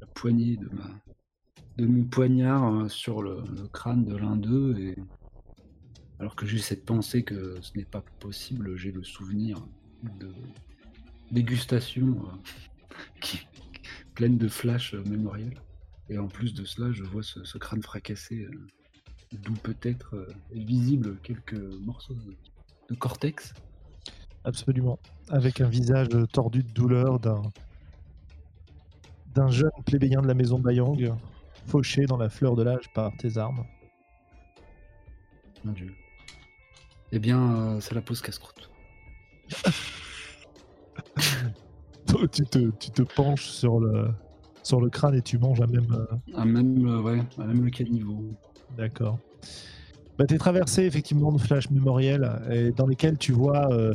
[0.00, 0.90] la poignée de ma
[1.78, 4.96] de mon poignard euh, sur le, le crâne de l'un d'eux et
[6.18, 9.58] alors que j'ai cette pensée que ce n'est pas possible, j'ai le souvenir
[10.18, 10.32] de
[11.30, 12.36] dégustation euh,
[13.20, 13.40] qui,
[14.14, 15.60] pleine de flashs euh, mémoriels.
[16.08, 18.66] Et en plus de cela, je vois ce, ce crâne fracassé, euh,
[19.32, 22.36] d'où peut-être euh, est visible quelques morceaux de,
[22.90, 23.54] de cortex.
[24.44, 24.98] Absolument.
[25.28, 27.42] Avec un visage tordu de douleur d'un
[29.34, 31.14] d'un jeune plébéien de la maison Bayang,
[31.66, 33.64] fauché dans la fleur de l'âge par tes armes.
[35.64, 35.94] Mon Dieu.
[37.12, 38.70] Eh bien, euh, c'est la pause casse-croûte.
[42.32, 44.08] Tu te, tu te penches sur le,
[44.62, 45.90] sur le crâne et tu manges à même.
[45.92, 46.06] euh,
[46.36, 48.22] À même, euh, ouais, à même le caniveau.
[48.76, 49.18] D'accord.
[50.18, 53.94] Bah, tu es traversé effectivement de flashs mémoriels et dans lesquels tu vois euh,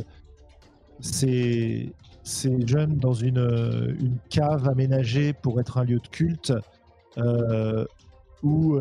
[1.00, 6.52] ces, ces jeunes dans une, euh, une cave aménagée pour être un lieu de culte
[8.42, 8.78] où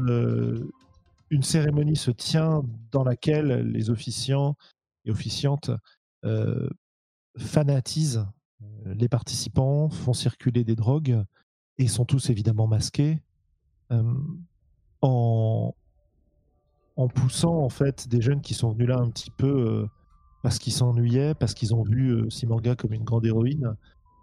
[1.29, 4.55] une cérémonie se tient dans laquelle les officiants
[5.05, 5.71] et officiantes
[7.37, 8.23] fanatisent
[8.85, 11.23] les participants, font circuler des drogues
[11.77, 13.21] et sont tous évidemment masqués.
[13.91, 14.13] euh,
[15.01, 15.73] en,
[16.95, 19.87] en poussant en fait des jeunes qui sont venus là un petit peu euh,
[20.43, 23.75] parce qu'ils s'ennuyaient, parce qu'ils ont vu euh, Simorga comme une grande héroïne.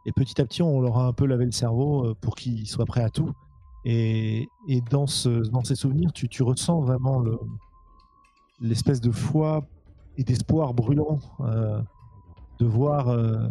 [0.07, 2.67] Et petit à petit, on leur a un peu lavé le cerveau euh, pour qu'ils
[2.67, 3.33] soient prêts à tout.
[3.85, 7.39] Et, et dans, ce, dans ces souvenirs, tu, tu ressens vraiment le-
[8.61, 9.67] l'espèce de foi
[10.17, 11.81] et d'espoir brûlant euh,
[12.59, 13.49] de voir euh,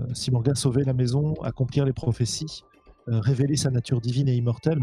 [0.55, 2.63] sauver la maison, accomplir les prophéties,
[3.09, 4.81] euh, révéler sa nature divine et immortelle.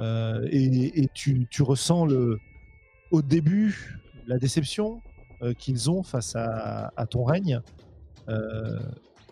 [0.00, 2.40] Euh, et tu, ressens le,
[3.12, 5.00] au début la déception
[5.42, 7.60] euh, qu'ils ont face à, ton règne,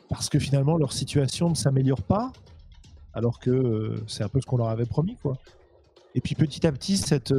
[0.09, 2.33] parce que finalement leur situation ne s'améliore pas,
[3.15, 5.37] alors que c'est un peu ce qu'on leur avait promis, quoi.
[6.15, 7.35] Et puis petit à petit, cette,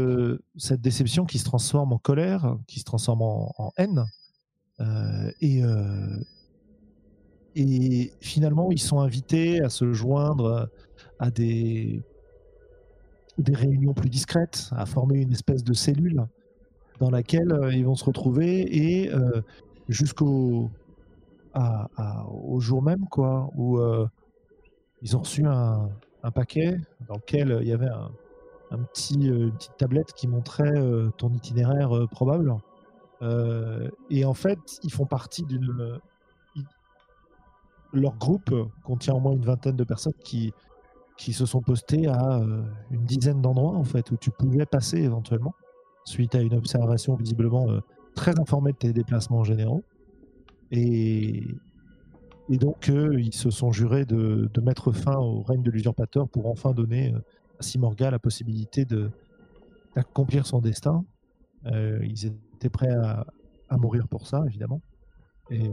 [0.58, 4.04] cette déception qui se transforme en colère, qui se transforme en, haine,
[5.40, 5.62] et,
[7.56, 10.70] et finalement, ils sont invités à se joindre
[11.20, 12.02] à des,
[13.38, 16.26] des réunions plus discrètes, à former une espèce de cellule
[17.00, 19.42] dans laquelle euh, ils vont se retrouver et euh,
[19.90, 20.70] jusqu'au
[22.28, 24.06] au jour même, quoi, où euh,
[25.02, 25.90] ils ont reçu un,
[26.22, 26.78] un paquet
[27.08, 28.12] dans lequel il y avait un,
[28.72, 30.74] un petit, une petite tablette qui montrait
[31.18, 32.54] ton itinéraire probable.
[34.10, 35.98] Et en fait, ils font partie d'une.
[37.96, 40.52] Leur groupe contient au moins une vingtaine de personnes qui,
[41.18, 44.98] qui se sont postées à euh, une dizaine d'endroits en fait où tu pouvais passer
[44.98, 45.54] éventuellement
[46.04, 47.80] suite à une observation visiblement euh,
[48.14, 49.84] très informée de tes déplacements généraux.
[50.72, 51.44] Et,
[52.50, 56.28] et donc, euh, ils se sont jurés de, de mettre fin au règne de l'usurpateur
[56.28, 57.14] pour enfin donner
[57.60, 59.10] à Simorga la possibilité de-
[59.96, 61.06] d'accomplir son destin.
[61.66, 63.26] Ils étaient prêts à,
[63.70, 64.82] à mourir pour ça, évidemment.
[65.50, 65.72] Et,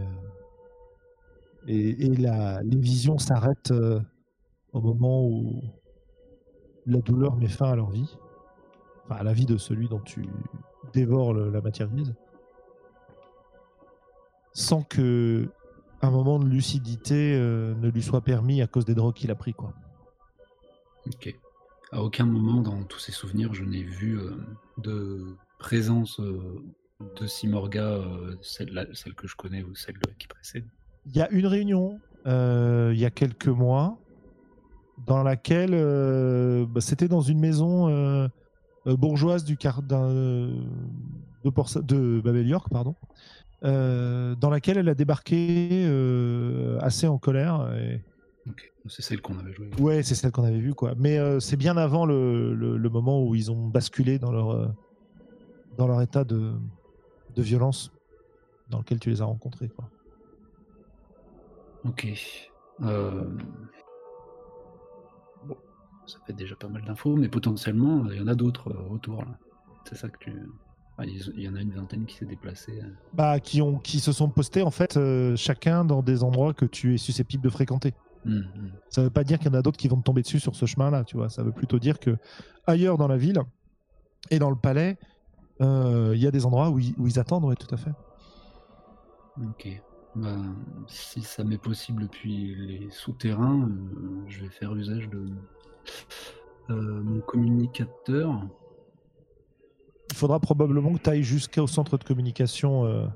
[1.66, 4.00] et, la- les visions s'arrêtent euh,
[4.72, 5.62] au moment où
[6.86, 8.16] la douleur met fin à leur vie.
[9.04, 10.26] Enfin, à la vie de celui dont tu
[10.92, 12.14] dévores la matière grise.
[14.52, 15.48] Sans que
[16.02, 19.34] un moment de lucidité euh, ne lui soit permis à cause des drogues qu'il a
[19.34, 19.72] pris, quoi.
[21.06, 21.34] Ok.
[21.92, 24.32] À aucun moment dans tous ces souvenirs, je n'ai vu euh,
[24.78, 28.00] de présence de Simorga,
[28.40, 30.66] celle, celle que je connais ou celle qui précède.
[31.06, 33.98] Il y a une réunion euh, il y a quelques mois
[35.06, 38.28] dans laquelle euh, bah, c'était dans une maison euh,
[38.86, 40.54] bourgeoise du quart de,
[41.44, 42.94] de Babel York, pardon,
[43.64, 47.68] euh, dans laquelle elle a débarqué euh, assez en colère.
[47.76, 48.00] Et...
[48.86, 49.70] C'est celle qu'on avait jouée.
[49.80, 50.94] Ouais, c'est celle qu'on avait vue, quoi.
[50.96, 54.72] Mais euh, c'est bien avant le, le- le moment où ils ont basculé dans leur
[55.78, 56.52] dans leur état de,
[57.34, 57.92] de violence
[58.68, 59.88] dans lequel tu les as rencontrés, quoi.
[61.84, 62.06] Ok.
[62.82, 63.24] Euh,
[65.46, 65.56] Bon,
[66.06, 69.24] ça fait déjà pas mal d'infos, mais potentiellement, il y en a d'autres euh, autour.
[69.88, 70.32] C'est ça que tu.
[71.04, 72.78] Il y en a une vingtaine qui s'est déplacée.
[72.80, 72.86] euh.
[73.14, 76.64] bah, qui, ont, qui se sont postés en fait euh, chacun dans des endroits que
[76.66, 77.94] tu es susceptible de fréquenter.
[78.24, 78.70] Hum, hum.
[78.90, 80.54] Ça veut pas dire qu'il y en a d'autres qui vont te tomber dessus sur
[80.54, 81.28] ce chemin-là, tu vois.
[81.28, 82.16] Ça veut plutôt dire que
[82.68, 83.40] ailleurs dans la ville
[84.30, 84.96] et dans le palais,
[85.60, 87.90] euh, il y a des endroits où ils, où ils attendent, ouais, tout à fait.
[89.42, 89.82] Ok.
[90.14, 90.36] Bah,
[90.88, 95.26] si ça m'est possible depuis les souterrains, euh, je vais faire usage de
[96.70, 98.46] euh, mon communicateur.
[100.10, 103.06] Il faudra probablement que tu ailles jusqu'au centre de communication euh,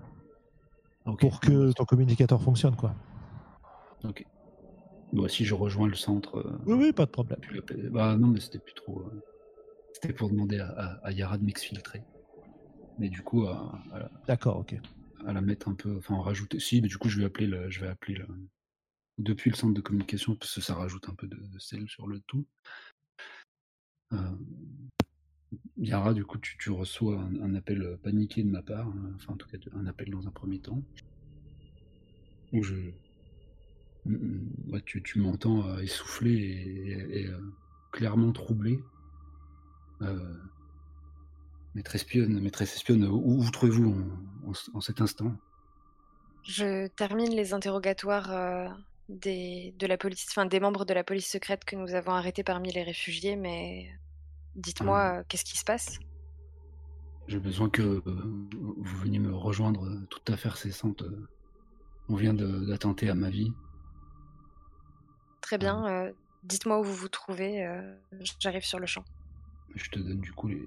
[1.19, 2.95] pour que ton communicateur fonctionne, quoi.
[4.05, 4.25] Ok.
[5.13, 6.43] Bon, si je rejoins le centre.
[6.65, 7.39] Oui, oui, pas de problème.
[7.93, 9.05] Bah non, mais c'était plus trop.
[9.93, 12.03] C'était pour demander à, à- à Yara de m'exfiltrer.
[12.99, 14.81] Mais du coup, à, à la- D'accord, ok.
[15.25, 16.61] À la mettre un peu, enfin en rajouter.
[16.61, 18.27] Si, mais du coup, je vais appeler le, je vais appeler le,
[19.19, 22.21] depuis le centre de communication parce que ça rajoute un peu de, sel sur le
[22.21, 22.47] tout.
[24.13, 24.37] Euh,
[25.79, 29.35] Yara, du coup, tu, tu reçois un, appel euh, paniqué de ma part, hein, enfin
[29.35, 30.83] en tout cas un appel dans un premier temps,
[32.53, 32.75] où je,
[34.85, 36.33] tu, tu m'entends euh, essoufflé
[37.11, 37.41] et, euh,
[37.93, 38.81] clairement troublé.
[41.77, 43.91] Maîtresse espionne, maîtresse espionne, où, vous trouvez-vous
[44.47, 45.31] en- en ce- en cet instant?
[46.43, 48.67] Je termine les interrogatoires euh,
[49.11, 52.43] des, de la police, enfin des membres de la police secrète que nous avons arrêtés
[52.45, 53.91] parmi les réfugiés, mais
[54.55, 55.19] dites-moi, Ah.
[55.19, 55.99] euh, qu'est-ce qui se passe?
[57.29, 58.03] J'ai besoin que euh,
[58.79, 61.05] vous veniez me rejoindre toute affaire cessante.
[62.09, 63.53] On vient d'attenter à ma vie.
[65.43, 66.13] Très bien, euh,
[66.43, 67.69] dites-moi où vous vous trouvez,
[68.41, 69.05] j'arrive sur le champ.
[69.75, 70.67] Je te donne du coup les,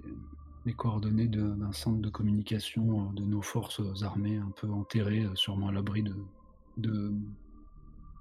[0.66, 5.36] les coordonnées d'un centre de communication euh, de nos forces armées un peu enterrées, euh,
[5.36, 6.16] sûrement à l'abri de,
[6.78, 7.14] de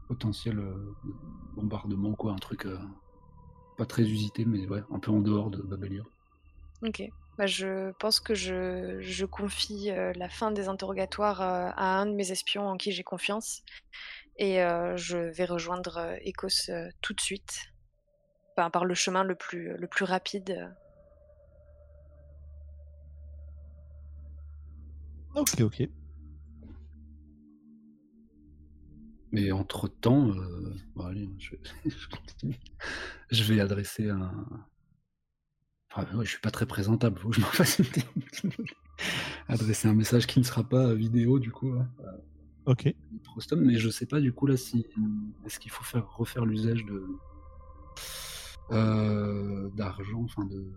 [0.06, 0.94] potentiels euh,
[1.56, 2.78] bombardements, quoi, un truc euh,
[3.76, 6.02] pas très usité, mais ouais, un peu en dehors de Babelia.
[6.82, 7.02] Ok.
[7.36, 12.12] Bah, je pense que je, confie euh, la fin des interrogatoires euh, à un de
[12.12, 13.62] mes espions en qui j'ai confiance.
[14.36, 17.72] Et euh, je vais rejoindre euh, Ecos euh, tout de suite.
[18.56, 20.68] Enfin, par le chemin le plus rapide.
[25.38, 25.88] Ok, ok.
[29.30, 30.32] Mais entre temps,
[30.96, 32.58] bon, allez, je, je continue.
[33.30, 34.46] Je vais adresser un.
[35.90, 37.86] Enfin, ouais, je suis pas très présentable, faut que je m'en fasse une.
[39.48, 41.72] Adresser un message qui ne sera pas vidéo, du coup.
[41.72, 41.88] hein.
[42.66, 42.92] Ok.
[43.24, 44.84] Prostom, mais je sais pas du coup là si
[45.46, 47.06] est-ce qu'il faut faire refaire l'usage de
[48.72, 50.70] euh, d'argent, enfin de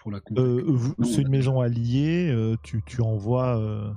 [0.00, 0.20] pour la.
[0.36, 3.58] Euh, c'est une maison alliée, euh, tu, tu envoies.
[3.58, 3.90] euh,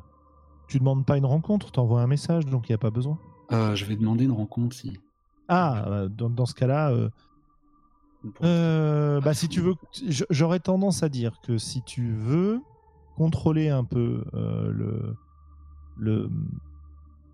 [0.67, 3.17] tu demandes pas une rencontre, tu envoies un message, donc il n'y a pas besoin.
[3.51, 4.97] Euh, je vais demander une rencontre si.
[5.49, 7.09] Ah, euh, dans, dans ce cas-là, euh,
[8.43, 9.73] euh, bah, si tu veux,
[10.29, 12.61] j'aurais tendance à dire que si tu veux
[13.17, 15.15] contrôler un peu euh, le,
[15.97, 16.29] le,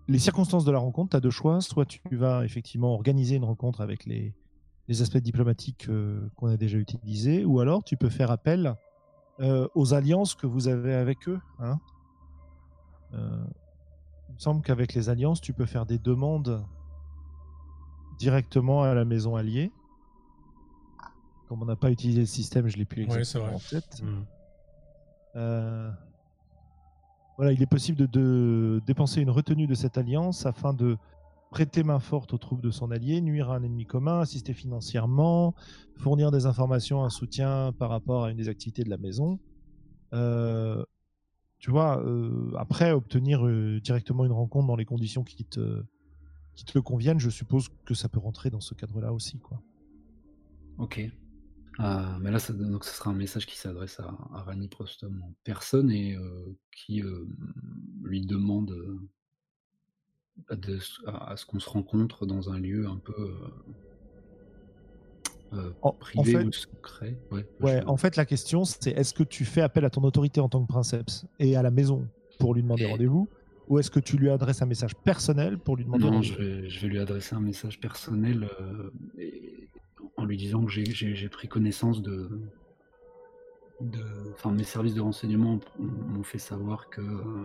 [0.08, 1.60] les circonstances de la rencontre, tu as deux choix.
[1.60, 4.34] Soit tu vas effectivement organiser une rencontre avec les,
[4.88, 8.74] les aspects diplomatiques euh, qu'on a déjà utilisés, ou alors tu peux faire appel
[9.40, 11.38] euh, aux alliances que vous avez avec eux.
[11.60, 11.78] hein.
[13.14, 13.44] Euh,
[14.28, 16.62] il me semble qu'avec les alliances, tu peux faire des demandes
[18.18, 19.70] directement à la maison alliée.
[21.48, 24.02] Comme on n'a pas utilisé le système, je l'ai plus exactement en tête.
[25.36, 25.90] Euh,
[27.36, 30.98] Voilà, il est possible de, de dépenser une retenue de cette alliance afin de
[31.50, 35.54] prêter main forte aux troupes de son allié, nuire à un ennemi commun, assister financièrement,
[35.96, 39.38] fournir des informations, un soutien par rapport à une des activités de la maison.
[40.12, 40.84] Euh,
[41.58, 45.82] tu vois, euh, après, obtenir euh, directement une rencontre dans les conditions qui te,
[46.54, 49.38] qui te le conviennent, je suppose que ça peut rentrer dans ce cadre-là aussi.
[49.38, 49.60] Quoi.
[50.78, 51.00] Ok.
[51.80, 55.32] Mais là, ça, donc, ce sera un message qui s'adresse à, à Rani Prostom en
[55.44, 56.16] personne et
[56.72, 57.04] qui
[58.02, 58.74] lui demande
[60.50, 63.34] de- à- à ce qu'on se rencontre dans un lieu un peu euh,
[65.54, 67.16] euh, en privé fait- ou secret.
[67.60, 70.48] Ouais, en fait, la question, c'est est-ce que tu fais appel à ton autorité en
[70.48, 72.06] tant que princeps et à la maison
[72.38, 73.28] pour lui demander Et- rendez-vous
[73.68, 76.34] Ou est-ce que tu lui adresses un message personnel pour lui demander Non, rendez-vous?
[76.34, 79.68] je vais, je vais lui adresser un message personnel euh, et-
[80.16, 82.28] en lui disant que j'ai- pris connaissance de.
[84.32, 87.44] Enfin, mes services de renseignement m'ont- m'ont fait savoir que euh,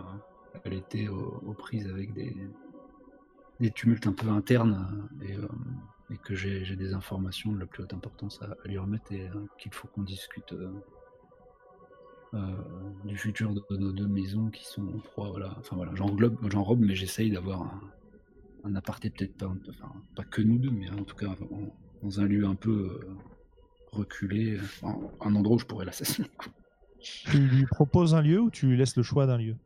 [0.64, 2.34] elle était aux, aux prises avec des,
[3.60, 5.48] des tumultes un peu internes euh, et, euh,
[6.10, 9.28] et que j'ai des informations de la plus haute importance à, à lui remettre et
[9.28, 10.54] euh, qu'il faut qu'on discute
[13.04, 15.30] du futur de, de nos deux maisons qui sont en proie.
[15.30, 15.54] Voilà.
[15.58, 17.80] Enfin voilà, j'englobe, j'enrobe, mais j'essaye d'avoir un,
[18.64, 22.20] un aparté peut-être pas, enfin, pas que nous deux, mais en tout cas en- dans
[22.20, 23.00] un lieu un peu
[23.92, 26.28] reculé, enfin, un endroit où je pourrais l'assassiner.
[26.98, 29.56] Tu lui proposes un lieu ou tu lui laisses le choix d'un lieu?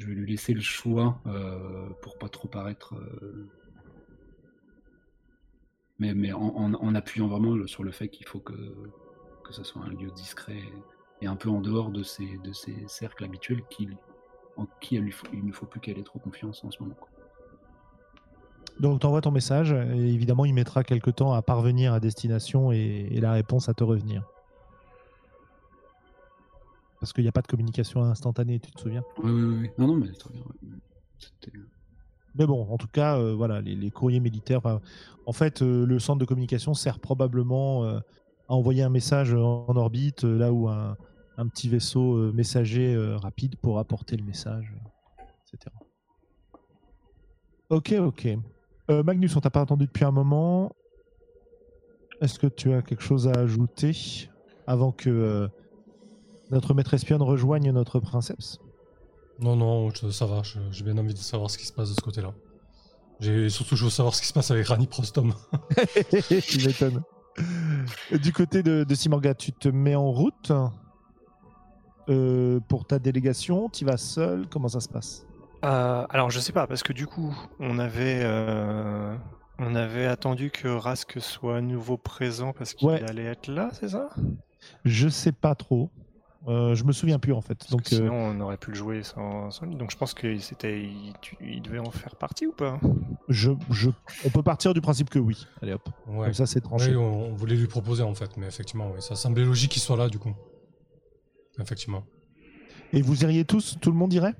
[0.00, 2.94] Je vais lui laisser le choix euh, pour pas trop paraître.
[2.94, 3.48] euh,
[5.98, 8.54] mais en, appuyant vraiment sur le fait qu'il faut que,
[9.44, 10.62] que soit un lieu discret
[11.20, 12.52] et un peu en dehors de ces, de
[12.88, 13.62] cercles habituels
[14.56, 16.96] en qui il, ne faut plus qu'elle ait trop confiance en ce moment.
[18.78, 22.72] Donc, tu envoies ton message et évidemment, il mettra quelque temps à parvenir à destination
[22.72, 24.24] et la réponse à te revenir.
[27.00, 29.02] Parce qu'il n'y a pas de communication instantanée, tu te souviens?
[29.22, 29.70] Oui, oui, oui.
[29.78, 30.42] Non, non, mais très bien.
[30.42, 30.70] ouais.
[31.18, 31.56] C'était-
[32.34, 34.60] Mais bon, en tout cas, euh, voilà, les, les courriers militaires.
[35.26, 37.98] En fait, euh, le centre de communication sert probablement euh,
[38.48, 40.96] à envoyer un message en, en orbite, euh, là où un,
[41.38, 45.22] un petit vaisseau euh, messager euh, rapide pour apporter le message, euh,
[45.54, 45.74] etc.
[47.70, 48.28] Ok, ok.
[48.90, 50.70] Euh, Magnus, on t'a pas entendu depuis un moment.
[52.20, 54.28] Est-ce que tu as quelque chose à ajouter
[54.66, 55.48] avant que euh,
[56.50, 58.58] notre maître espionne rejoigne notre princeps
[59.38, 61.88] Non, non, je- ça va, je- j'ai bien envie de savoir ce qui se passe
[61.90, 62.32] de ce côté-là.
[63.20, 65.34] J'ai surtout, je veux savoir ce qui se passe avec Rani Prostom.
[66.54, 67.02] Il m'étonne.
[68.22, 70.52] Du côté de, de Simorga, tu te mets en route
[72.08, 75.24] euh, pour ta délégation Tu vas seul Comment ça se passe?
[75.64, 79.14] Euh, alors je sais pas parce que du coup on avait euh,
[79.58, 83.02] on avait attendu que Rask soit à nouveau présent parce qu'il Ouais.
[83.02, 84.08] allait être là, c'est ça?
[84.84, 85.90] Je sais pas trop.
[86.48, 87.56] Euh, je me souviens plus en fait.
[87.56, 89.76] Parce Donc, que euh, sinon on aurait pu le jouer sans, sans lui.
[89.76, 90.82] Donc je pense qu'il c'était
[91.40, 92.80] il, devait en faire partie ou pas?
[93.28, 93.90] Je, je-
[94.24, 95.46] on peut partir du principe que oui.
[95.60, 95.88] Allez hop.
[96.06, 96.24] Ouais.
[96.24, 96.90] Comme ça, c'est tranché.
[96.90, 99.82] Oui, on, on voulait lui proposer en fait, mais effectivement, oui, ça semblait logique qu'il
[99.82, 100.32] soit là du coup.
[101.60, 102.04] Effectivement.
[102.94, 104.34] Et vous iriez tous Tout le monde irait?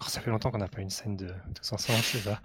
[0.00, 2.40] Oh, Ça fait longtemps qu'on n'a pas une scène de tous ensemble, c'est ça.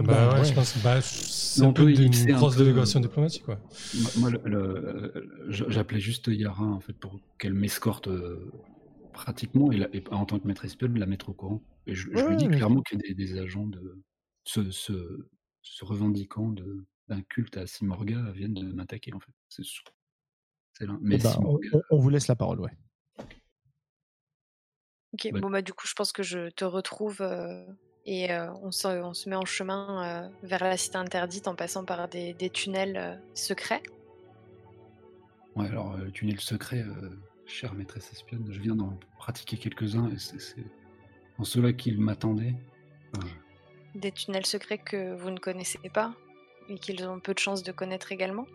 [0.00, 0.44] Euh, bah, ouais, ouais.
[0.44, 2.64] je pense bah, c'est un peu peut d'une ellipser un grosse peu.
[2.64, 3.60] délégation diplomatique, quoi.
[3.94, 8.50] Moi, moi, le- le- je- j'appelais juste Yara en fait pour qu'elle m'escorte euh,
[9.12, 11.62] pratiquement et, la- et en tant que maître espion la mettre au courant.
[11.86, 14.00] Et je, je Ouais, lui dis mais- clairement qu'il y a des, des agents de
[14.44, 15.28] se, se,
[15.62, 19.32] se revendiquant de- d'un culte à Simorga viennent de m'attaquer en fait.
[19.48, 19.82] C'est sûr.
[20.72, 20.96] C'est là.
[21.02, 22.70] Mais Eh ben, on, Simorga, on- on vous laisse la parole, ouais.
[25.12, 25.40] Ok, Ouais.
[25.40, 27.64] bon bah du coup je pense que je te retrouve euh,
[28.06, 31.54] et euh, on, se, on se met en chemin euh, vers la cité interdite en
[31.54, 33.82] passant par des, des tunnels euh, secrets.
[35.56, 36.84] ouais, alors tunnel secret,
[37.46, 38.46] chère maîtresse espionne.
[38.50, 40.64] Je viens d'en pratiquer quelques-uns et c'est
[41.38, 42.54] en cela qu'il m'attendait.
[43.94, 46.14] Des tunnels secrets que vous ne connaissez pas
[46.68, 48.46] et qu'ils ont peu de chances de connaître également?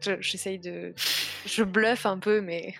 [0.00, 0.94] J'essaye de.
[1.44, 2.74] Je bluffe un peu, mais.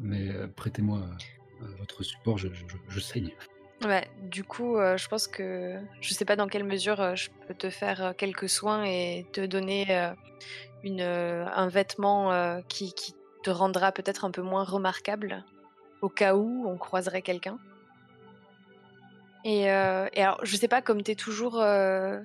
[0.00, 1.02] Mais prêtez-moi
[1.78, 3.30] votre support, je, saigne.
[3.84, 7.54] Ouais, du coup, euh, je pense que je sais pas dans quelle mesure je peux
[7.54, 10.12] te faire quelques soins et te donner
[10.82, 12.94] une, un vêtement qui,
[13.42, 15.44] te rendra peut-être un peu moins remarquable
[16.02, 17.58] au cas où on croiserait quelqu'un.
[19.44, 21.62] Et, alors, je sais pas, comme tu es toujours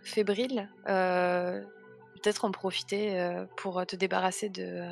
[0.04, 3.24] fébrile, peut-être en profiter
[3.56, 4.92] pour te débarrasser de,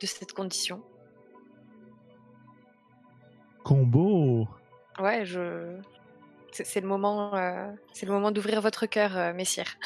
[0.00, 0.82] de cette condition.
[3.64, 4.46] Combo
[5.00, 5.80] Ouais, je.
[6.52, 9.76] C'est le moment, euh, c'est le moment d'ouvrir votre cœur, euh, messire.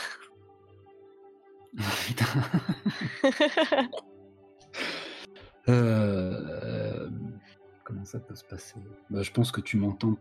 [5.69, 7.09] euh,
[7.85, 8.75] comment ça peut se passer?
[9.09, 10.19] Bah, Je pense que tu m'entends.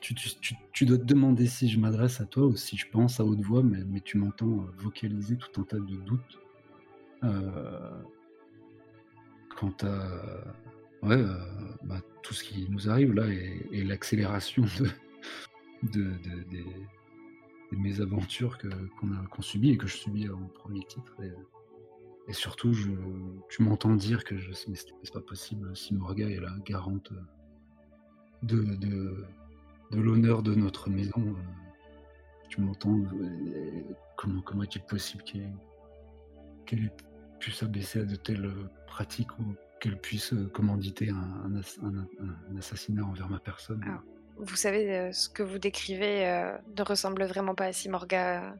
[0.00, 3.20] Tu, tu, tu, dois te demander si je m'adresse à toi ou si je pense
[3.20, 6.40] à haute voix, mais, mais tu m'entends vocaliser tout un tas de doutes.
[7.24, 8.02] Euh,
[9.56, 10.44] quant à
[11.06, 11.38] ouais, euh,
[11.84, 14.90] bah, tout ce qui nous arrive là et, l'accélération de,
[15.92, 16.10] de,
[16.50, 16.64] des,
[17.72, 18.58] mésaventures
[18.98, 21.14] qu'on a qu'on subit et que je subis en premier titre.
[22.28, 22.90] Et, surtout, je,
[23.48, 27.12] tu m'entends dire que je, c'est pas possible si Morga est la garante
[28.42, 29.24] de, de,
[29.92, 31.12] de l'honneur de notre maison.
[31.18, 31.32] Euh,
[32.48, 33.82] tu m'entends euh,
[34.16, 36.92] Comment, comment est-il possible qu'elle ait
[37.38, 38.50] pu s'abaisser à de telles
[38.86, 43.82] pratique ou qu'elle puisse euh, commanditer un, assassinat envers ma personne.
[44.38, 48.54] Vous savez, euh, ce que vous décrivez euh, ne ressemble vraiment pas à Simorga.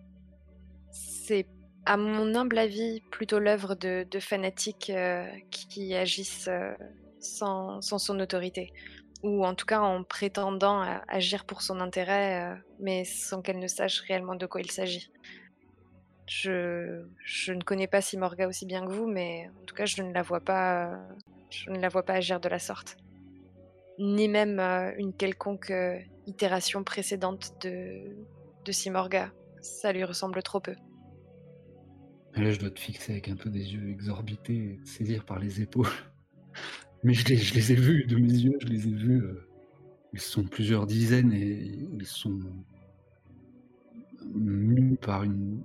[0.91, 1.47] C'est,
[1.85, 4.93] à mon humble avis, plutôt l'œuvre de, fanatiques
[5.51, 6.49] qui, agissent
[7.21, 8.73] sans, son autorité.
[9.23, 14.01] Ou en tout cas en prétendant agir pour son intérêt, mais sans qu'elle ne sache
[14.01, 15.11] réellement de quoi il s'agit.
[16.27, 20.13] Je, ne connais pas Simorga aussi bien que vous, mais en tout cas, je ne
[20.13, 20.99] la vois pas,
[21.51, 22.97] je ne la vois pas agir de la sorte.
[23.99, 29.33] Ni même euh, une quelconque euh, itération précédente de, Simorga.
[29.61, 30.75] Ça lui ressemble trop peu.
[32.35, 35.87] là, je dois te fixer avec un peu des yeux exorbités, saisir par les épaules.
[37.05, 39.23] Mais je les, je les, ai vus de mes yeux, je les ai vus.
[39.23, 39.49] Euh,
[40.13, 42.41] ils sont plusieurs dizaines et ils sont
[44.35, 45.63] mus par une,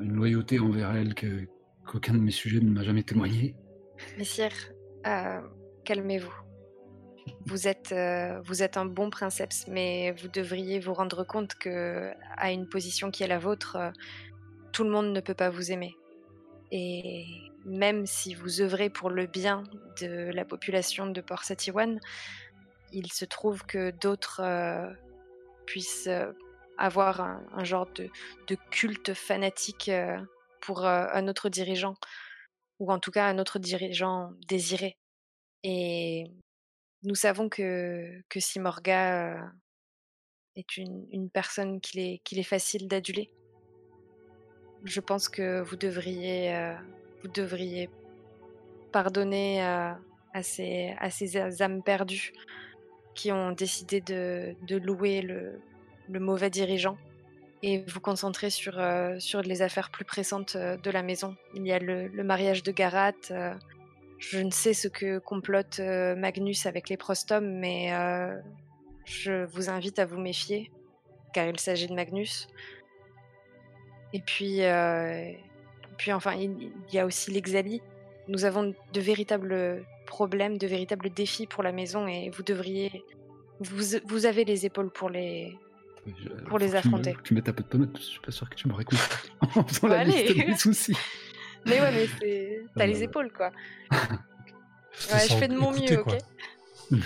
[0.00, 1.46] une loyauté envers elle que
[1.86, 3.54] qu'aucun de mes sujets ne m'a jamais témoigné.
[4.18, 4.52] Messire,
[5.06, 5.40] euh,
[5.84, 6.32] calmez-vous.
[7.46, 12.10] Vous êtes, euh, vous êtes un bon princeps, mais vous devriez vous rendre compte que,
[12.36, 13.90] à une position qui est la vôtre, euh,
[14.72, 15.96] tout le monde ne peut pas vous aimer.
[16.70, 17.24] Et
[17.64, 19.64] même si vous œuvrez pour le bien
[20.00, 21.98] de la population de Port Satiwan,
[22.92, 24.40] il se trouve que d'autres
[25.66, 26.08] puissent
[26.80, 30.18] avoir un, genre de, culte fanatique euh,
[30.62, 31.94] pour euh, un autre dirigeant,
[32.80, 34.96] ou en tout cas un autre dirigeant désiré.
[35.62, 36.24] Et
[37.02, 39.46] nous savons que, que Simorga euh,
[40.56, 43.30] est une, personne qu'il est, est facile d'aduler.
[44.84, 46.74] Je pense que vous devriez,
[47.22, 47.90] vous devriez
[48.92, 49.98] pardonner à,
[50.42, 52.32] ces, à ces âmes perdues
[53.14, 55.60] qui ont décidé de, de louer le,
[56.10, 56.96] le mauvais dirigeant
[57.62, 61.36] et vous concentrer sur, euh, sur les affaires plus pressantes euh, de la maison.
[61.54, 63.12] Il y a le, mariage de Garat.
[63.30, 63.54] Euh,
[64.18, 67.90] je ne sais ce que complote Magnus avec les prostomes, mais
[69.06, 70.70] je vous invite à vous méfier,
[71.32, 72.46] car il s'agit de Magnus.
[74.12, 74.60] Et puis,
[75.96, 77.80] puis enfin, il, y a aussi l'Exali.
[78.28, 83.02] Nous avons de véritables problèmes, de véritables défis pour la maison, et vous devriez...
[83.60, 85.56] Vous, vous avez les épaules pour les,
[86.48, 87.16] pour les affronter.
[87.24, 89.64] Tu mets un peu de pommade, je suis pas sûr que tu m'aurais compris en
[89.64, 90.96] faisant la liste des soucis.
[91.66, 92.62] Mais ouais, mais c'est...
[92.76, 93.50] t'as les euh, épaules, quoi.
[93.90, 96.16] ouais, je fais de mon mieux, ok
[96.90, 97.00] Oui,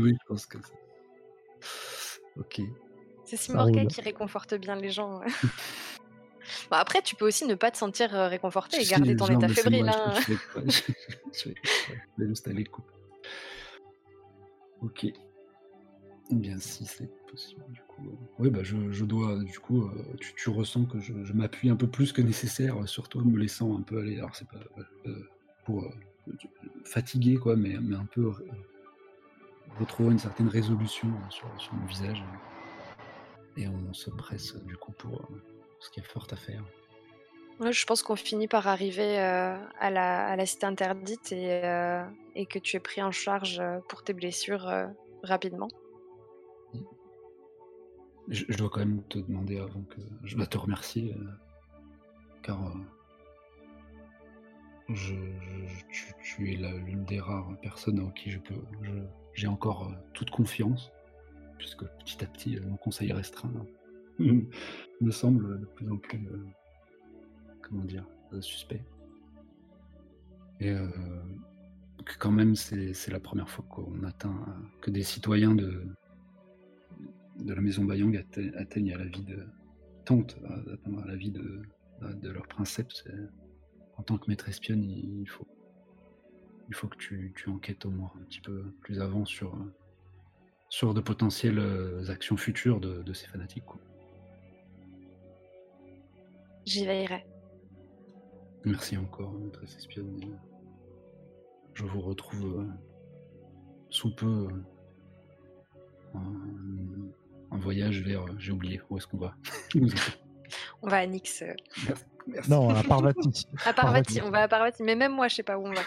[0.00, 0.58] oui, je pense que
[2.36, 2.60] Ok.
[3.24, 5.20] C'est Simorga qui réconforte bien les gens.
[5.20, 9.48] bon, après, tu peux aussi ne pas te sentir euh, réconforté et garder ton état
[9.48, 9.88] fébrile.
[9.88, 10.14] Hein.
[11.32, 12.84] Je vais juste aller le coup.
[14.82, 15.06] Ok.
[16.30, 18.06] Eh bien, si c'est possible, du coup.
[18.06, 21.32] Euh, oui, bah, je, je, dois, du coup, euh, tu, tu, ressens que je, je
[21.32, 24.18] m'appuie un peu plus que nécessaire euh, sur toi, me laissant un peu aller.
[24.18, 24.60] Alors, c'est pas
[25.64, 25.84] pour
[26.84, 28.32] fatiguer, quoi, mais, mais un peu
[29.78, 32.22] retrouver une certaine résolution sur, sur, mon visage.
[33.56, 35.28] Et on se presse, du coup, pour
[35.80, 36.62] ce qu'il y a fort à faire.
[37.60, 41.62] Ouais, je pense qu'on finit par arriver euh, à, la, à la cité interdite et,
[41.64, 42.02] euh,
[42.34, 44.86] et que tu es pris en charge euh, pour tes blessures euh,
[45.22, 45.68] rapidement.
[48.28, 50.00] Je, dois quand même te demander avant que.
[50.24, 51.14] Je dois te remercier.
[51.14, 51.24] euh,
[52.42, 52.60] car.
[52.66, 52.72] euh,
[54.90, 55.14] je,
[56.22, 58.54] tu, es l'une des rares personnes en qui je peux.
[59.34, 60.90] J'ai encore euh, toute confiance.
[61.58, 63.50] Puisque petit à petit, mon conseil restreint
[64.18, 66.20] me semble de plus en plus.
[67.62, 68.04] comment dire
[68.40, 68.82] Suspect.
[70.60, 70.74] Et
[72.04, 74.34] que quand même, c'est la première fois qu'on atteint.
[74.80, 75.86] que des citoyens de
[77.36, 79.46] de la maison Bayang atte- atteignent à la vie de
[80.04, 80.54] tente à,
[81.02, 81.62] à la vie de,
[82.02, 83.04] de leur princeps.
[83.96, 85.46] En tant que maître espionne, il faut,
[86.68, 89.56] il faut que tu, tu enquêtes au moins un petit peu plus avant sur,
[90.68, 93.64] sur de potentielles euh, actions futures de, de ces fanatiques.
[96.64, 97.24] J'y veillerai.
[98.64, 100.38] Merci encore, maîtresse espionne.
[101.74, 102.66] Je vous retrouve euh,
[103.90, 104.48] sous peu
[106.14, 106.18] euh,
[107.54, 108.22] en voyage vers.
[108.22, 109.34] euh, J'ai oublié où est-ce qu'on va.
[110.82, 111.42] On va à Nyx.
[111.42, 111.52] euh,
[112.28, 112.50] Merci.
[112.50, 113.46] Non, à Parvati.
[113.66, 114.20] À Parvati, Parvati.
[114.22, 114.82] on va à Parvati.
[114.82, 115.80] Mais même moi, je sais pas où on va.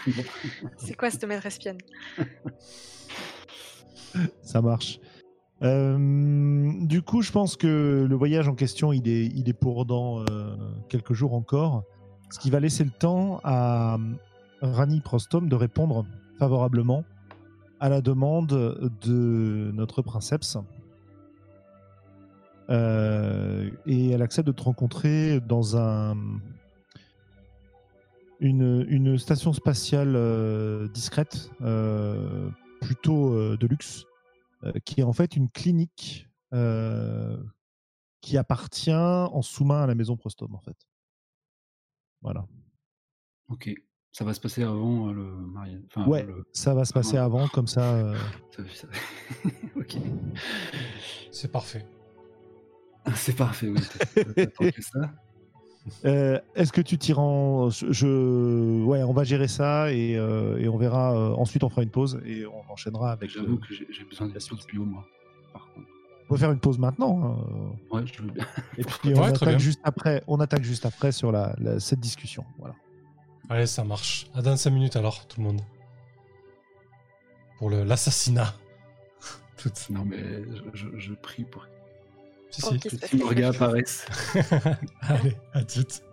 [0.77, 1.77] C'est quoi cette maître espionne
[4.41, 4.99] Ça marche.
[5.63, 9.85] Euh, du coup, je pense que le voyage en question, il est, il est pour
[9.85, 10.55] dans euh,
[10.89, 11.83] quelques jours encore.
[12.29, 13.97] Ce qui va laisser le temps à
[14.61, 16.05] Rani Prostom de répondre
[16.39, 17.03] favorablement
[17.79, 18.47] à la demande
[19.05, 20.57] de notre princeps.
[22.69, 26.17] Euh, et elle accepte de te rencontrer dans un,
[28.39, 32.49] une, une station spatiale euh, discrète, euh,
[32.81, 34.03] plutôt euh, de luxe,
[34.63, 37.37] euh, qui est en fait une clinique euh,
[38.21, 40.77] qui appartient en sous-main à la maison Prostom, en fait.
[42.21, 42.45] Voilà.
[43.49, 43.73] Ok.
[44.11, 45.81] Ça va se passer avant le mariage.
[45.87, 47.93] Enfin, Ouais, le- ça va se passer avant, comme ça.
[47.93, 48.15] euh,
[48.55, 48.87] ça- ça-
[49.75, 49.97] ok.
[51.31, 51.85] C'est parfait.
[53.15, 53.79] C'est parfait, oui.
[54.35, 54.99] T'attends que ça.
[56.05, 60.67] Euh, Est-ce que tu t'y rends je, Ouais, on va gérer ça et, euh, et
[60.67, 61.15] on verra.
[61.15, 63.29] euh, ensuite, on fera une pause et on enchaînera avec.
[63.29, 65.05] J'avoue que j'ai besoin de la suite bio, moi.
[65.53, 65.87] Par contre.
[66.25, 67.23] on peut faire une pause maintenant.
[67.39, 68.45] hein, Ouais, je veux bien.
[68.77, 72.01] Et puis Ouais, on, attaque juste après, on attaque juste après sur la, la- cette
[72.01, 72.43] discussion.
[72.59, 72.75] Voilà.
[73.49, 74.27] Allez, ça marche.
[74.35, 75.61] À dans 5 minutes alors, tout le monde.
[77.59, 78.53] Pour le- l'assassinat.
[79.89, 80.17] Non, mais
[80.53, 81.65] je, je- je prie pour
[82.49, 82.73] si, si.
[82.73, 82.79] Les
[83.23, 84.05] petits apparaissent.
[85.01, 86.03] Allez, à toutes.